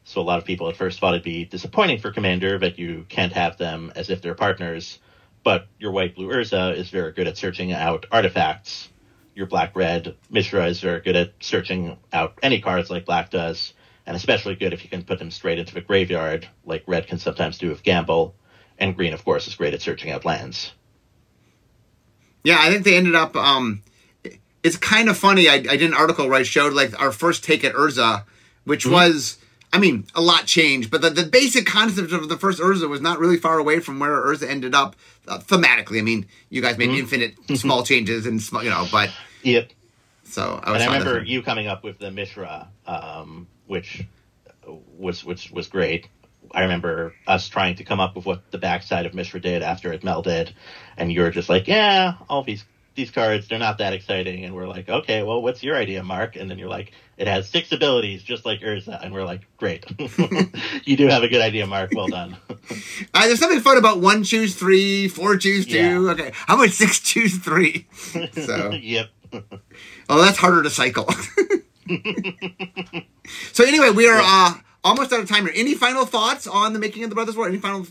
So 0.04 0.22
a 0.22 0.24
lot 0.24 0.40
of 0.40 0.46
people 0.46 0.68
at 0.70 0.76
first 0.76 1.00
thought 1.00 1.14
it'd 1.14 1.24
be 1.24 1.46
disappointing 1.46 2.00
for 2.00 2.12
Commander 2.12 2.58
that 2.60 2.80
you 2.80 3.06
can't 3.08 3.34
have 3.34 3.58
them 3.58 3.92
as 3.96 4.10
if 4.10 4.22
they're 4.22 4.34
partners, 4.34 4.98
but 5.44 5.68
your 5.80 5.92
white 5.92 6.16
blue 6.16 6.30
Urza 6.30 6.76
is 6.76 6.90
very 6.90 7.12
good 7.12 7.28
at 7.28 7.38
searching 7.38 7.72
out 7.72 8.08
artifacts. 8.12 8.90
Your 9.36 9.46
black 9.46 9.76
red 9.76 10.16
Mishra 10.30 10.66
is 10.66 10.82
very 10.82 11.02
good 11.02 11.16
at 11.16 11.34
searching 11.40 11.98
out 12.12 12.38
any 12.44 12.60
cards 12.60 12.90
like 12.90 13.06
black 13.06 13.30
does, 13.30 13.74
and 14.06 14.16
especially 14.16 14.56
good 14.56 14.74
if 14.74 14.84
you 14.84 14.90
can 14.90 15.04
put 15.04 15.20
them 15.20 15.32
straight 15.32 15.60
into 15.60 15.74
the 15.74 15.82
graveyard, 15.82 16.48
like 16.66 16.84
red 16.88 17.08
can 17.08 17.18
sometimes 17.18 17.58
do 17.58 17.70
with 17.70 17.84
Gamble. 17.84 18.36
And 18.78 18.96
green, 18.96 19.14
of 19.14 19.24
course, 19.24 19.48
is 19.48 19.56
great 19.56 19.74
at 19.74 19.82
searching 19.82 20.12
out 20.12 20.26
lands. 20.26 20.72
Yeah, 22.44 22.58
I 22.60 22.72
think 22.72 22.84
they 22.84 22.98
ended 22.98 23.16
up. 23.16 23.36
Um, 23.36 23.84
it's 24.64 24.78
kind 24.78 25.10
of 25.10 25.18
funny. 25.18 25.48
I, 25.48 25.56
I 25.56 25.78
did 25.78 25.84
an 25.84 25.94
article 25.94 26.28
where 26.28 26.40
I 26.40 26.44
showed 26.44 26.74
like 26.74 27.00
our 27.00 27.12
first 27.12 27.44
take 27.44 27.64
at 27.64 27.74
Urza, 27.74 28.24
which 28.64 28.86
was 28.86 29.38
I 29.74 29.80
mean, 29.80 30.06
a 30.16 30.22
lot 30.22 30.46
changed, 30.48 30.92
but 30.92 31.02
the, 31.02 31.10
the 31.10 31.24
basic 31.24 31.66
concept 31.66 32.12
of 32.12 32.28
the 32.28 32.38
first 32.38 32.60
Urza 32.60 32.90
was 32.90 33.00
not 33.02 33.20
really 33.20 33.38
far 33.38 33.58
away 33.58 33.80
from 33.80 34.00
where 34.00 34.12
Urza 34.22 34.48
ended 34.50 34.76
up 34.76 34.96
uh, 35.28 35.40
thematically. 35.40 36.00
I 36.00 36.02
mean, 36.02 36.26
you 36.50 36.62
guys 36.62 36.78
made 36.78 36.90
Mm-hmm. 36.90 37.00
infinite 37.00 37.36
small 37.58 37.84
changes 37.84 38.26
and 38.26 38.42
small, 38.42 38.64
you 38.64 38.70
know, 38.70 38.86
but 38.92 39.10
Yep. 39.44 39.72
so 40.26 40.60
I 40.64 40.72
was. 40.72 40.82
And 40.82 40.92
I 40.92 40.98
remember 40.98 41.24
you 41.24 41.42
coming 41.42 41.68
up 41.68 41.84
with 41.84 42.00
the 42.00 42.12
Mishra, 42.12 42.68
um, 42.86 43.48
which 43.66 44.04
was 44.68 45.24
which 45.24 45.52
was 45.52 45.68
great. 45.68 46.08
I 46.54 46.64
remember 46.64 47.14
us 47.28 47.48
trying 47.48 47.76
to 47.76 47.84
come 47.86 48.00
up 48.02 48.16
with 48.16 48.26
what 48.26 48.52
the 48.52 48.58
backside 48.58 49.06
of 49.06 49.14
Mishra 49.14 49.40
did 49.40 49.62
after 49.62 49.94
it 49.94 50.02
melded, 50.02 50.52
and 50.98 51.12
you 51.12 51.22
were 51.22 51.32
just 51.32 51.48
like, 51.50 51.68
"Yeah, 51.68 52.16
all 52.30 52.44
these 52.44 52.66
these 52.96 53.12
cards 53.12 53.48
they're 53.48 53.60
not 53.60 53.78
that 53.80 53.94
exciting." 53.94 54.44
And 54.46 54.54
we're 54.56 54.68
like, 54.68 54.90
"Okay, 54.90 55.24
well, 55.24 55.42
what's 55.42 55.64
your 55.64 55.76
idea, 55.76 56.04
Mark?" 56.04 56.36
And 56.36 56.50
then 56.50 56.58
you're 56.58 56.70
like, 56.70 56.92
"It 57.18 57.28
has 57.28 57.50
six 57.50 57.72
abilities, 57.72 58.24
just 58.24 58.46
like 58.46 58.62
Urza," 58.62 59.04
and 59.04 59.14
we're 59.14 59.26
like, 59.26 59.42
"Great, 59.58 59.86
you 60.86 60.98
do 60.98 61.08
have 61.08 61.24
a 61.24 61.28
good 61.28 61.42
idea, 61.42 61.66
Mark. 61.68 61.92
Well 61.96 62.08
done." 62.08 62.38
Uh, 63.14 63.28
there's 63.28 63.40
something 63.40 63.60
fun 63.60 63.78
about 63.78 64.00
one 64.00 64.24
choose 64.24 64.56
three, 64.56 65.10
four 65.10 65.36
choose 65.36 65.66
two. 65.66 65.78
Yeah. 66.06 66.12
Okay, 66.12 66.32
how 66.34 66.56
about 66.56 66.70
six 66.70 67.00
choose 67.00 67.38
three? 67.38 67.88
So, 68.34 68.72
yep. 68.72 69.10
oh, 70.10 70.22
that's 70.22 70.38
harder 70.38 70.64
to 70.64 70.70
cycle. 70.70 71.10
so 73.52 73.66
anyway, 73.66 73.90
we 73.90 74.08
are 74.08 74.22
uh, 74.24 74.54
almost 74.84 75.12
out 75.12 75.20
of 75.20 75.30
time 75.30 75.46
here. 75.46 75.54
Any 75.56 75.74
final 75.76 76.06
thoughts 76.06 76.48
on 76.48 76.74
the 76.74 76.80
making 76.80 77.04
of 77.04 77.10
the 77.10 77.16
Brothers 77.16 77.36
War? 77.36 77.48
Any 77.48 77.58
final? 77.58 77.86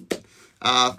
Uh, 0.62 0.94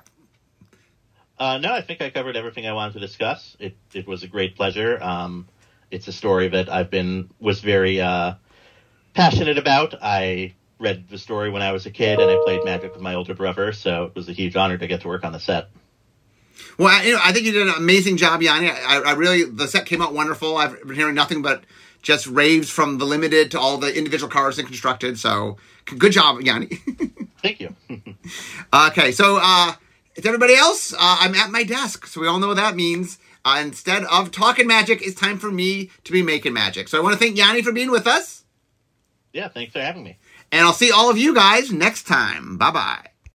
Uh, 1.41 1.57
no, 1.57 1.73
I 1.73 1.81
think 1.81 2.03
I 2.03 2.11
covered 2.11 2.37
everything 2.37 2.67
I 2.67 2.73
wanted 2.73 2.93
to 2.93 2.99
discuss. 2.99 3.57
It 3.59 3.75
it 3.95 4.05
was 4.05 4.21
a 4.21 4.27
great 4.27 4.55
pleasure. 4.55 5.01
Um, 5.01 5.47
it's 5.89 6.07
a 6.07 6.11
story 6.11 6.49
that 6.49 6.69
I've 6.69 6.91
been 6.91 7.31
was 7.39 7.61
very 7.61 7.99
uh, 7.99 8.35
passionate 9.15 9.57
about. 9.57 9.95
I 10.03 10.53
read 10.77 11.09
the 11.09 11.17
story 11.17 11.49
when 11.49 11.63
I 11.63 11.71
was 11.71 11.87
a 11.87 11.89
kid, 11.89 12.19
and 12.19 12.29
I 12.29 12.37
played 12.43 12.63
Magic 12.63 12.93
with 12.93 13.01
my 13.01 13.15
older 13.15 13.33
brother, 13.33 13.73
so 13.73 14.03
it 14.03 14.15
was 14.15 14.29
a 14.29 14.33
huge 14.33 14.55
honor 14.55 14.77
to 14.77 14.85
get 14.85 15.01
to 15.01 15.07
work 15.07 15.23
on 15.23 15.31
the 15.31 15.39
set. 15.39 15.69
well, 16.77 16.89
I, 16.89 17.05
you 17.05 17.13
know, 17.13 17.19
I 17.23 17.31
think 17.33 17.47
you 17.47 17.53
did 17.53 17.67
an 17.69 17.73
amazing 17.75 18.17
job, 18.17 18.43
Yoni. 18.43 18.69
I, 18.69 18.99
I 18.99 19.13
really 19.13 19.43
the 19.43 19.67
set 19.67 19.87
came 19.87 19.99
out 19.99 20.13
wonderful. 20.13 20.57
I've 20.57 20.79
been 20.85 20.95
hearing 20.95 21.15
nothing 21.15 21.41
but 21.41 21.63
just 22.03 22.27
raves 22.27 22.69
from 22.69 22.99
the 22.99 23.05
limited 23.05 23.49
to 23.49 23.59
all 23.59 23.79
the 23.79 23.97
individual 23.97 24.29
cards 24.29 24.59
and 24.59 24.67
constructed. 24.67 25.17
So 25.17 25.57
good 25.85 26.11
job, 26.11 26.39
Yoni. 26.41 26.67
Thank 27.41 27.61
you. 27.61 27.75
Okay, 28.73 29.11
so 29.11 29.39
uh, 29.41 29.73
it's 30.15 30.25
everybody 30.25 30.55
else. 30.55 30.93
Uh, 30.93 30.97
I'm 31.19 31.35
at 31.35 31.51
my 31.51 31.63
desk, 31.63 32.05
so 32.07 32.21
we 32.21 32.27
all 32.27 32.39
know 32.39 32.47
what 32.47 32.57
that 32.57 32.75
means. 32.75 33.17
Uh, 33.43 33.59
instead 33.65 34.03
of 34.05 34.31
talking 34.31 34.67
magic, 34.67 35.01
it's 35.01 35.19
time 35.19 35.39
for 35.39 35.51
me 35.51 35.89
to 36.03 36.11
be 36.11 36.21
making 36.21 36.53
magic. 36.53 36.87
So 36.87 36.97
I 36.97 37.01
want 37.01 37.13
to 37.13 37.19
thank 37.19 37.37
Yoni 37.37 37.61
for 37.63 37.71
being 37.71 37.89
with 37.91 38.05
us, 38.07 38.43
yeah, 39.33 39.47
thanks 39.47 39.73
for 39.73 39.79
having 39.79 40.03
me. 40.03 40.17
and 40.51 40.61
I'll 40.65 40.73
see 40.73 40.91
all 40.91 41.09
of 41.09 41.17
you 41.17 41.33
guys 41.33 41.71
next 41.71 42.03
time. 42.03 42.57
Bye 42.57 42.71
bye. 42.71 43.10